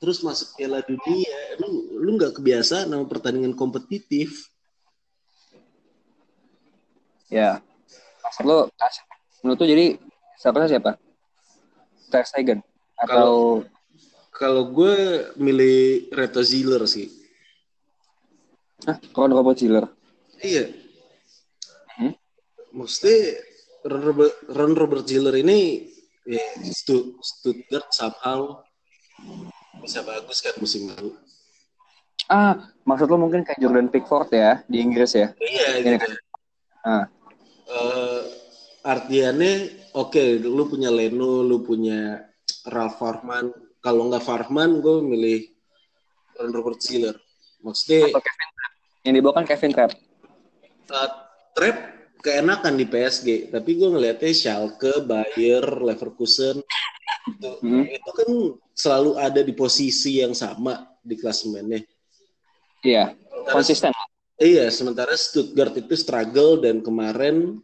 terus 0.00 0.24
masuk 0.24 0.56
Piala 0.56 0.80
Dunia, 0.80 1.60
lu 1.60 1.68
lu 2.00 2.16
nggak 2.16 2.40
kebiasaan 2.40 2.88
sama 2.88 3.04
pertandingan 3.04 3.52
kompetitif. 3.52 4.48
Ya. 7.28 7.60
Lo. 8.42 8.72
Menurut 9.44 9.58
tuh 9.60 9.68
jadi 9.68 9.86
siapa 10.40 10.66
siapa? 10.66 10.96
Ter 12.10 12.24
Stegen 12.26 12.60
atau 12.96 13.62
Kalau 14.30 14.72
gue 14.72 14.96
milih 15.36 16.08
Reto 16.10 16.40
Ziller 16.40 16.80
sih. 16.88 17.12
ah, 18.88 18.96
Ron 19.12 19.36
Robert 19.36 19.60
Ziller. 19.60 19.84
Iya. 20.40 20.72
Hmm? 22.00 22.16
Maksudnya 22.72 23.36
Ron 23.84 24.00
Robert, 24.00 24.34
Ron 24.48 24.72
Robert 24.72 25.04
Ziller 25.04 25.36
ini 25.36 25.84
ya, 26.24 26.40
Stu- 26.72 27.20
Stuttgart 27.20 27.92
somehow 27.92 28.64
bisa 29.80 30.00
bagus 30.00 30.38
kan 30.40 30.54
musim 30.56 30.88
lalu. 30.88 31.16
Ah, 32.26 32.54
maksud 32.84 33.10
lo 33.10 33.18
mungkin 33.18 33.42
kayak 33.42 33.58
Jordan 33.58 33.88
Pickford 33.88 34.30
ya 34.30 34.62
di 34.64 34.78
Inggris 34.78 35.12
ya? 35.12 35.34
Iya 35.34 35.66
Iya, 35.80 35.96
gitu. 35.98 36.14
Ah, 36.80 37.04
Eh, 37.70 38.22
artiannya 38.82 39.54
oke 39.94 40.18
lu 40.42 40.66
punya 40.66 40.90
Leno, 40.90 41.38
lu 41.40 41.62
punya 41.62 42.18
Ralf 42.66 42.98
Farman. 42.98 43.54
Kalau 43.78 44.10
nggak 44.10 44.26
Farman, 44.26 44.82
gue 44.82 44.98
milih 45.00 45.40
Ron 46.34 46.50
Robert 46.50 46.82
Ziller. 46.82 47.14
Maksudnya 47.62 48.10
atau 48.10 48.18
Kevin 48.18 48.48
Trapp. 48.50 48.72
Yang 49.06 49.14
dibawa 49.14 49.32
kan 49.38 49.46
Kevin 49.46 49.70
Trapp. 49.70 49.92
uh, 50.90 51.10
Trap 51.54 51.76
keenakan 52.20 52.74
di 52.74 52.84
PSG, 52.84 53.28
tapi 53.48 53.70
gue 53.74 53.88
ngelihatnya 53.88 54.34
Schalke, 54.34 55.06
Bayer, 55.06 55.62
Leverkusen 55.62 56.58
itu, 57.28 57.50
Hmm. 57.62 57.86
itu 57.86 58.10
kan 58.10 58.28
selalu 58.80 59.20
ada 59.20 59.44
di 59.44 59.52
posisi 59.52 60.24
yang 60.24 60.32
sama 60.32 60.88
di 61.04 61.20
klasemennya. 61.20 61.84
Iya, 62.80 63.12
Sementara- 63.12 63.52
konsisten. 63.52 63.92
Iya, 64.40 64.64
sementara 64.72 65.12
Stuttgart 65.12 65.76
itu 65.76 65.92
struggle 66.00 66.64
dan 66.64 66.80
kemarin 66.80 67.60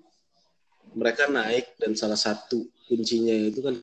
mereka 0.93 1.25
naik 1.25 1.73
dan 1.81 1.97
salah 1.97 2.21
satu 2.21 2.69
kuncinya 2.85 3.33
itu 3.33 3.65
kan 3.65 3.75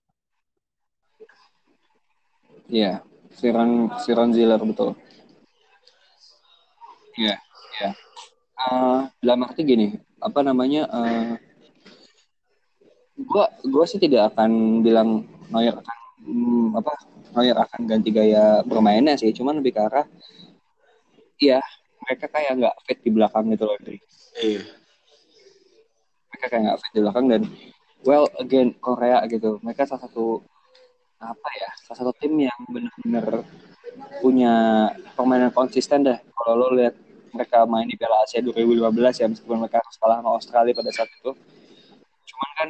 Iya, 2.69 3.01
si 3.33 3.49
Ron, 3.49 3.91
si 4.01 4.09
Ron 4.13 4.31
Ziller 4.33 4.57
betul. 4.57 4.93
Iya, 7.13 7.35
iya. 7.77 7.89
Eh, 8.55 8.99
dalam 9.21 9.45
arti 9.45 9.61
gini, 9.61 9.93
apa 10.17 10.41
namanya? 10.41 10.87
eh, 10.89 11.33
gua 13.19 13.45
gua 13.67 13.85
sih 13.85 14.01
tidak 14.01 14.33
akan 14.33 14.81
bilang 14.81 15.27
Neuer 15.53 15.75
akan 15.75 15.97
hmm, 16.23 16.79
apa 16.79 16.91
Neuer 17.33 17.57
akan 17.57 17.81
ganti 17.89 18.09
gaya 18.13 18.61
bermainnya 18.63 19.17
sih, 19.17 19.33
cuman 19.33 19.59
lebih 19.59 19.73
ke 19.75 19.81
arah 19.81 20.05
iya 21.41 21.59
mereka 22.03 22.25
kayak 22.31 22.51
nggak 22.59 22.75
fit 22.87 22.99
di 22.99 23.09
belakang 23.11 23.47
gitu 23.51 23.63
loh, 23.67 23.77
Dri. 23.79 23.97
iya. 24.43 24.61
mereka 26.31 26.45
kayak 26.51 26.61
nggak 26.67 26.79
fit 26.79 26.91
di 26.93 27.01
belakang 27.01 27.25
dan 27.31 27.41
well 28.03 28.27
again 28.39 28.75
Korea 28.77 29.23
gitu 29.27 29.59
mereka 29.63 29.87
salah 29.87 30.07
satu 30.07 30.43
apa 31.23 31.49
ya 31.55 31.69
salah 31.87 31.97
satu 32.03 32.11
tim 32.19 32.35
yang 32.35 32.59
benar-benar 32.67 33.47
punya 34.19 34.53
permainan 35.15 35.51
konsisten 35.55 36.03
deh 36.03 36.19
kalau 36.35 36.59
lo 36.59 36.67
lihat 36.75 36.95
mereka 37.33 37.65
main 37.65 37.87
di 37.87 37.95
Piala 37.97 38.21
Asia 38.27 38.43
2015 38.43 39.23
ya 39.23 39.27
meskipun 39.31 39.57
mereka 39.57 39.81
harus 39.81 39.95
kalah 39.97 40.19
sama 40.21 40.29
Australia 40.35 40.73
pada 40.75 40.91
saat 40.91 41.09
itu 41.09 41.31
cuman 42.27 42.49
kan 42.59 42.69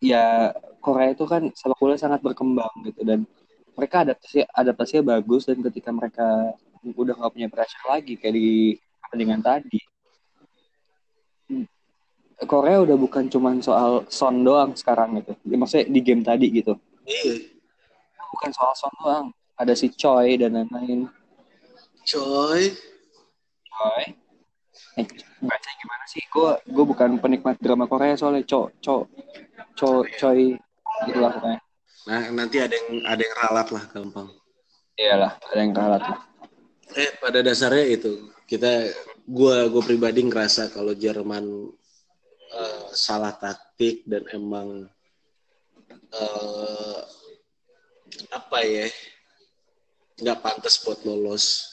ya 0.00 0.52
Korea 0.80 1.12
itu 1.12 1.24
kan 1.28 1.52
sepak 1.52 1.76
bola 1.76 1.94
sangat 2.00 2.24
berkembang 2.24 2.72
gitu 2.88 3.04
dan 3.04 3.28
mereka 3.76 4.02
adaptasi 4.08 4.48
adaptasinya 4.50 5.16
bagus 5.16 5.46
dan 5.46 5.60
ketika 5.60 5.92
mereka 5.92 6.56
udah 6.82 7.14
nggak 7.16 7.32
punya 7.32 7.48
pressure 7.52 7.86
lagi 7.86 8.16
kayak 8.16 8.34
di 8.34 8.48
pertandingan 9.04 9.44
tadi 9.44 9.80
Korea 12.48 12.80
udah 12.80 12.96
bukan 12.96 13.28
cuman 13.28 13.60
soal 13.60 14.08
Son 14.08 14.40
doang 14.40 14.72
sekarang 14.72 15.20
gitu. 15.20 15.36
Ya, 15.44 15.56
maksudnya 15.60 15.86
di 15.92 16.00
game 16.00 16.24
tadi 16.24 16.48
gitu. 16.48 16.72
Iya. 17.04 17.52
Bukan 18.32 18.50
soal 18.56 18.72
Son 18.72 18.94
doang. 18.96 19.26
Ada 19.60 19.76
si 19.76 19.92
Choi 19.92 20.40
dan 20.40 20.56
lain-lain. 20.56 21.04
Coy. 22.08 22.72
Choi. 23.68 24.04
Eh, 25.00 25.06
baca 25.40 25.70
gimana 25.80 26.04
sih? 26.04 26.22
Gue 26.28 26.52
gue 26.68 26.84
bukan 26.84 27.16
penikmat 27.16 27.56
drama 27.56 27.88
Korea 27.88 28.14
soalnya 28.14 28.44
Cho 28.44 28.68
Cho 28.84 29.08
Cho 29.72 30.04
Choi 30.20 30.52
gitu 31.08 31.18
lah 31.18 31.32
pokoknya. 31.32 31.60
Nah, 32.08 32.22
nanti 32.32 32.56
ada 32.60 32.74
yang 32.76 32.88
ada 33.08 33.20
yang 33.20 33.34
ralat 33.40 33.68
lah 33.72 33.84
gampang. 33.92 34.28
Iyalah, 35.00 35.32
ada 35.40 35.60
yang 35.60 35.72
kalah 35.72 36.00
tuh. 36.00 36.18
Eh, 37.00 37.10
pada 37.16 37.40
dasarnya 37.40 37.86
itu 37.88 38.28
kita 38.44 38.92
gua 39.24 39.68
gua 39.72 39.80
pribadi 39.80 40.20
ngerasa 40.26 40.68
kalau 40.74 40.92
Jerman 40.92 41.72
eh, 42.52 42.84
salah 42.92 43.32
taktik 43.32 44.04
dan 44.04 44.26
emang 44.34 44.90
uh, 46.12 47.00
apa 48.34 48.58
ya 48.66 48.86
nggak 50.20 50.40
pantas 50.44 50.82
buat 50.84 51.00
lolos. 51.08 51.70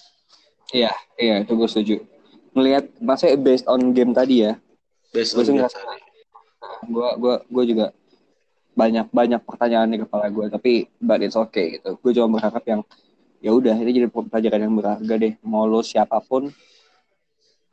Iya, 0.72 0.92
iya 1.16 1.36
itu 1.44 1.56
gue 1.56 1.70
setuju. 1.70 1.96
Ngelihat 2.58 2.98
masa 2.98 3.30
based 3.38 3.70
on 3.70 3.94
game 3.94 4.18
tadi 4.18 4.50
ya. 4.50 4.58
Based 5.14 5.38
Gue 5.38 5.46
on 5.46 5.46
game 5.46 5.58
ngerasa 5.62 5.78
gue 6.88 7.10
gue 7.22 7.36
gue 7.54 7.64
juga 7.76 7.86
banyak 8.78 9.10
banyak 9.10 9.42
pertanyaan 9.46 9.90
di 9.94 9.98
kepala 10.02 10.30
gue 10.30 10.46
tapi 10.50 10.86
but 11.02 11.22
it's 11.22 11.38
okay 11.38 11.78
gitu 11.78 11.98
gue 11.98 12.12
cuma 12.14 12.38
berharap 12.38 12.62
yang 12.66 12.82
ya 13.42 13.54
udah 13.54 13.74
ini 13.78 13.94
jadi 13.94 14.08
pelajaran 14.10 14.70
yang 14.70 14.76
berharga 14.78 15.14
deh 15.18 15.34
mau 15.46 15.66
lo 15.66 15.82
siapa 15.82 16.22
pun 16.22 16.50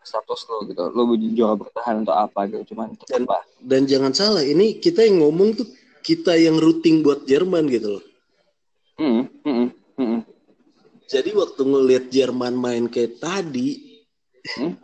status 0.04 0.40
lo 0.48 0.68
gitu 0.68 0.92
lo 0.92 1.02
juara 1.16 1.56
bertahan 1.56 2.04
untuk 2.04 2.16
apa 2.16 2.44
gitu 2.48 2.76
cuman 2.76 2.92
Dan- 3.08 3.28
lah 3.28 3.44
Dan 3.64 3.88
jangan 3.88 4.12
salah, 4.12 4.44
ini 4.44 4.76
kita 4.76 5.00
yang 5.08 5.24
ngomong 5.24 5.56
tuh 5.56 5.68
kita 6.04 6.36
yang 6.36 6.60
routing 6.60 7.00
buat 7.00 7.24
Jerman 7.24 7.64
gitu 7.72 7.96
loh. 7.96 8.04
Hmm, 9.00 9.24
hmm, 9.40 9.56
hmm, 9.56 9.68
hmm. 9.96 10.20
Jadi 11.08 11.32
waktu 11.32 11.62
ngelihat 11.64 12.04
Jerman 12.12 12.52
main 12.60 12.84
kayak 12.92 13.24
tadi, 13.24 13.93
Hmm? 14.44 14.76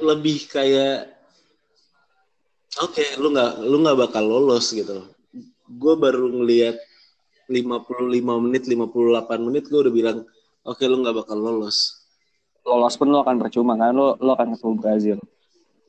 lebih 0.00 0.48
kayak 0.48 1.12
oke 2.80 3.04
lu 3.20 3.36
nggak 3.36 3.52
lu 3.68 3.76
nggak 3.84 3.98
bakal 4.00 4.24
lolos 4.24 4.72
gitu 4.72 5.12
gue 5.70 5.94
baru 5.98 6.30
ngelihat 6.30 6.78
55 7.50 8.44
menit 8.46 8.62
58 8.64 9.46
menit 9.46 9.64
gue 9.66 9.80
udah 9.82 9.94
bilang 9.94 10.18
oke 10.62 10.82
lu 10.86 11.02
nggak 11.02 11.16
bakal 11.18 11.38
lolos. 11.38 12.06
Lolos 12.62 12.94
pun 12.94 13.08
lo 13.10 13.26
akan 13.26 13.42
percuma 13.42 13.74
kan? 13.74 13.90
Lo 13.90 14.14
lo 14.20 14.38
akan 14.38 14.54
ketemu 14.54 14.74
Brazil. 14.78 15.18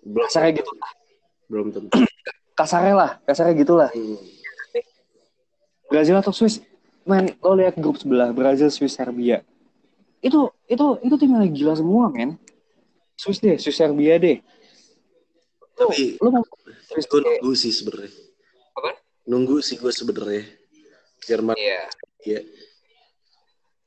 Belum 0.01 0.25
kasarnya 0.25 0.51
gitu. 0.57 0.71
lah 0.73 0.91
belum 1.51 1.67
tentu. 1.69 1.91
Kasarnya 2.59 2.95
lah 2.95 3.11
kasarnya 3.27 3.53
gitu 3.59 3.73
lah. 3.75 3.89
Hmm. 3.91 4.17
Brazil 5.91 6.15
atau 6.17 6.31
Swiss? 6.31 6.63
Man 7.03 7.33
lo 7.41 7.57
lihat 7.57 7.75
grup 7.75 7.99
sebelah 7.99 8.31
Brazil 8.31 8.71
Swiss 8.71 8.95
Serbia 8.95 9.43
itu 10.21 10.39
itu 10.69 10.85
itu 11.01 11.15
tim 11.17 11.33
yang 11.33 11.49
gila 11.49 11.73
semua 11.73 12.13
men. 12.13 12.37
Swiss 13.17 13.41
deh 13.41 13.57
Swiss 13.57 13.77
Serbia 13.77 14.21
deh. 14.21 14.37
Tapi- 15.77 16.21
lo 16.21 16.29
mau 16.29 16.43
gue 16.45 17.19
nunggu 17.21 17.51
sih 17.57 17.73
sebenarnya. 17.73 18.11
Apa? 18.77 18.91
nunggu 19.25 19.61
sih 19.61 19.77
gue 19.81 19.89
sebenarnya. 19.89 20.45
Jerman 21.25 21.53
Iya. 21.53 21.81
ya 22.25 22.39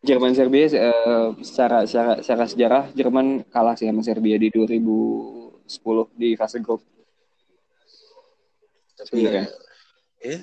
Jerman 0.05 0.35
Serbia 0.37 0.71
eh, 0.71 1.29
secara 1.43 1.83
secara 1.89 2.21
secara 2.23 2.45
sejarah 2.47 2.85
Jerman 2.95 3.43
kalah 3.49 3.75
sih 3.75 3.87
sama 3.89 4.03
Serbia 4.05 4.37
di 4.39 4.51
2010 4.53 5.65
di 6.19 6.35
fase 6.37 6.59
grup. 6.61 6.83
tapi 8.95 9.27
ya, 9.27 9.43
ya. 10.23 10.39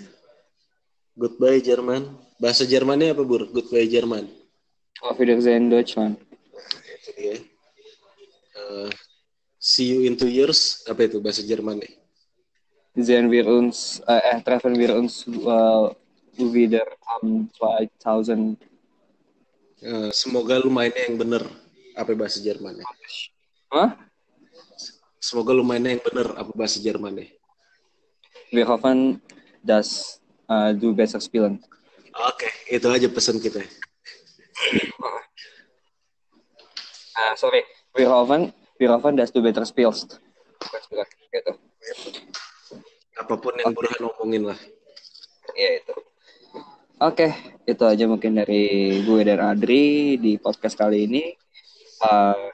Goodbye 1.15 1.63
Jerman. 1.63 2.04
Bahasa 2.36 2.67
Jermannya 2.67 3.15
apa 3.15 3.23
bur? 3.23 3.47
Goodbye 3.47 3.88
Jerman 3.88 4.40
Auf 5.02 5.18
Wiedersehen 5.18 5.70
Deutschland. 5.70 6.18
dia. 7.18 7.38
Eh, 8.56 8.90
see 9.58 9.90
you 9.92 10.06
in 10.08 10.16
two 10.16 10.30
years. 10.30 10.86
Apa 10.88 11.10
itu 11.10 11.18
bahasa 11.20 11.42
Jerman 11.44 11.82
nih? 11.82 11.94
Sehen 12.96 13.32
wir 13.32 13.48
uns 13.48 14.04
eh, 14.06 14.22
eh 14.36 14.40
treffen 14.44 14.76
wir 14.76 14.92
uns 14.96 15.26
eh, 15.28 15.86
wieder 16.40 16.86
am 17.20 17.48
2000 17.58 18.58
Eh, 19.82 20.14
semoga 20.14 20.62
lu 20.62 20.70
mainnya 20.70 21.10
yang 21.10 21.18
bener. 21.18 21.42
Apa 21.98 22.14
bahasa 22.14 22.38
Jermannya 22.38 22.86
Hah? 23.74 23.98
semoga 25.18 25.58
lu 25.58 25.66
mainnya 25.66 25.98
yang 25.98 26.04
bener. 26.06 26.38
Apa 26.38 26.54
bahasa 26.54 26.78
Jermannya 26.78 27.34
Wir 28.54 28.70
hoffen, 28.70 29.18
dass 29.66 30.22
eh, 30.46 30.78
du 30.78 30.94
besser 30.94 31.18
spielen. 31.18 31.58
oke 32.14 32.46
itu 32.70 32.86
aja 32.92 33.08
pesan 33.10 33.42
kita 33.42 33.64
Ah, 37.17 37.34
sorry. 37.36 37.62
Hoffen, 37.97 39.13
dass 39.17 39.34
du 39.34 39.41
besser 39.43 39.65
spielst. 39.67 40.17
Bukan 40.62 40.82
spielen, 40.86 41.08
gitu. 41.34 41.54
apa 43.21 43.38
pun 43.38 43.54
yang 43.54 43.76
Burhan 43.78 44.02
omongin 44.17 44.50
lah 44.50 44.60
Iya 45.54 45.84
itu. 45.84 45.93
Oke, 47.02 47.34
itu 47.69 47.84
aja 47.86 48.06
mungkin 48.10 48.38
dari 48.38 48.97
gue 49.06 49.21
dan 49.26 49.41
Adri 49.41 50.17
di 50.17 50.38
podcast 50.38 50.78
kali 50.78 51.06
ini. 51.10 51.34
Eh, 52.02 52.47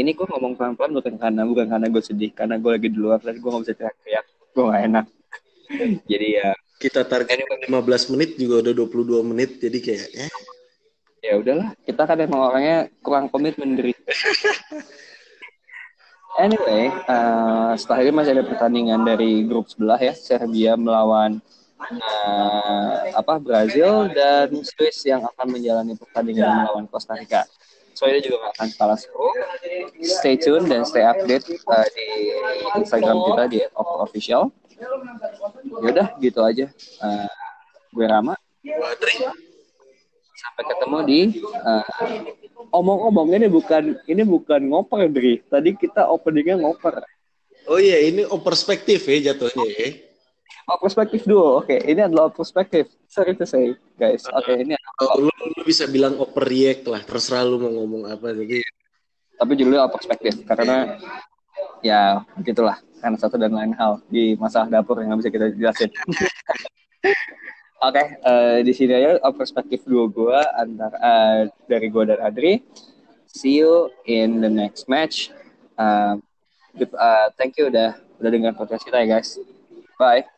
ini 0.00 0.12
gue 0.12 0.24
ngomong 0.28 0.56
pelan-pelan 0.56 0.92
bukan 0.96 1.14
karena 1.16 1.42
bukan 1.44 1.66
karena 1.68 1.88
gue 1.88 2.02
sedih, 2.04 2.32
karena 2.32 2.56
gue 2.60 2.70
lagi 2.70 2.88
di 2.92 2.98
luar 3.00 3.20
dan 3.20 3.40
gue 3.40 3.48
gak 3.48 3.62
bisa 3.66 3.74
teriak-teriak, 3.76 4.26
gue 4.52 4.64
gak 4.68 4.82
enak. 4.88 5.06
Jadi 6.12 6.28
ya, 6.38 6.48
kita 6.80 7.04
target 7.04 7.44
15 7.68 8.12
menit 8.16 8.30
juga 8.40 8.64
udah 8.64 8.72
22 8.72 9.30
menit 9.32 9.50
jadi 9.60 9.78
kayak 9.84 10.08
ya 10.16 10.26
ya 11.20 11.34
udahlah. 11.38 11.68
Kita 11.84 12.02
kan 12.08 12.18
emang 12.20 12.40
orangnya 12.40 12.88
kurang 13.04 13.28
komitmen 13.28 13.76
diri. 13.76 13.92
Anyway, 16.38 16.88
eh, 16.88 17.72
setelah 17.74 18.00
ini 18.06 18.12
masih 18.14 18.32
ada 18.38 18.46
pertandingan 18.46 19.02
dari 19.02 19.44
grup 19.44 19.66
sebelah 19.66 19.98
ya, 19.98 20.14
Serbia 20.14 20.78
melawan 20.78 21.42
eh, 21.90 22.94
apa 23.12 23.36
Brazil 23.42 24.08
dan 24.14 24.48
Swiss 24.62 25.04
yang 25.04 25.26
akan 25.26 25.46
menjalani 25.50 25.98
pertandingan 25.98 26.64
melawan 26.64 26.86
Costa 26.86 27.18
Rica. 27.18 27.44
So 27.92 28.06
ini 28.06 28.22
juga 28.22 28.46
nggak 28.46 28.54
akan 28.56 28.68
kalah 28.78 28.96
seru. 28.96 29.28
Stay 30.00 30.38
tune 30.38 30.64
dan 30.70 30.86
stay 30.86 31.04
update 31.04 31.44
eh, 31.50 31.86
di 31.92 32.08
Instagram 32.78 33.16
kita 33.26 33.44
di 33.50 33.58
@official. 33.76 34.54
Yaudah 35.82 36.14
gitu 36.22 36.40
aja. 36.40 36.72
Eh, 37.04 37.30
gue 37.90 38.06
Rama. 38.06 38.38
Sampai 40.40 40.62
ketemu 40.72 40.98
di 41.04 41.20
eh, 41.44 41.84
omong-omong 42.72 43.28
ini 43.36 43.46
bukan 43.52 44.00
ini 44.08 44.22
bukan 44.24 44.60
ngoper 44.72 45.06
Dri. 45.12 45.44
Tadi 45.44 45.76
kita 45.76 46.08
openingnya 46.08 46.56
ngoper. 46.60 47.04
oh 47.68 47.76
iya 47.76 48.00
ini 48.00 48.24
oh 48.24 48.40
perspektif 48.40 49.04
ya 49.04 49.30
jatuhnya 49.32 49.68
ya 49.68 49.90
Oh, 50.70 50.78
perspektif 50.78 51.26
duo. 51.26 51.58
Oke, 51.58 51.82
ini 51.82 51.98
adalah 51.98 52.30
perspektif. 52.30 52.86
Sorry 53.10 53.34
to 53.34 53.42
say, 53.42 53.74
guys. 53.98 54.22
Oke, 54.30 54.54
ini 54.54 54.78
Oh, 55.02 55.16
lu, 55.18 55.32
lu 55.32 55.62
bisa 55.66 55.88
bilang 55.88 56.14
overreact 56.20 56.84
lah 56.84 57.00
terserah 57.02 57.42
lu 57.42 57.56
mau 57.56 57.72
ngomong 57.72 58.04
apa 58.12 58.36
tapi 58.36 58.60
tapi 59.40 59.52
judulnya 59.56 59.88
perspektif 59.88 60.44
karena 60.44 61.00
ya 61.80 62.20
begitulah 62.36 62.76
karena 63.00 63.16
satu 63.16 63.40
dan 63.40 63.56
lain 63.56 63.72
hal 63.80 64.04
di 64.12 64.36
masalah 64.36 64.68
dapur 64.68 65.00
yang 65.00 65.16
nggak 65.16 65.20
bisa 65.24 65.30
kita 65.32 65.46
jelasin. 65.56 65.88
Oke, 67.80 68.04
eh, 68.20 68.58
di 68.60 68.72
sini 68.76 68.92
aja 68.92 69.16
oh, 69.24 69.32
perspektif 69.32 69.88
dua 69.88 70.04
gua 70.04 70.40
antara 70.52 70.96
eh, 71.00 71.40
dari 71.64 71.88
gua 71.88 72.12
dan 72.12 72.20
Adri. 72.20 72.60
See 73.24 73.56
you 73.64 73.88
in 74.04 74.44
the 74.44 74.52
next 74.52 74.84
match. 74.84 75.32
Eh, 75.80 76.14
good- 76.76 76.92
eh, 76.92 77.28
thank 77.40 77.56
you 77.56 77.72
udah 77.72 77.96
udah 78.20 78.30
dengar 78.30 78.52
podcast 78.52 78.84
kita 78.84 79.00
ya 79.00 79.16
guys. 79.16 79.40
Bye. 79.96 80.28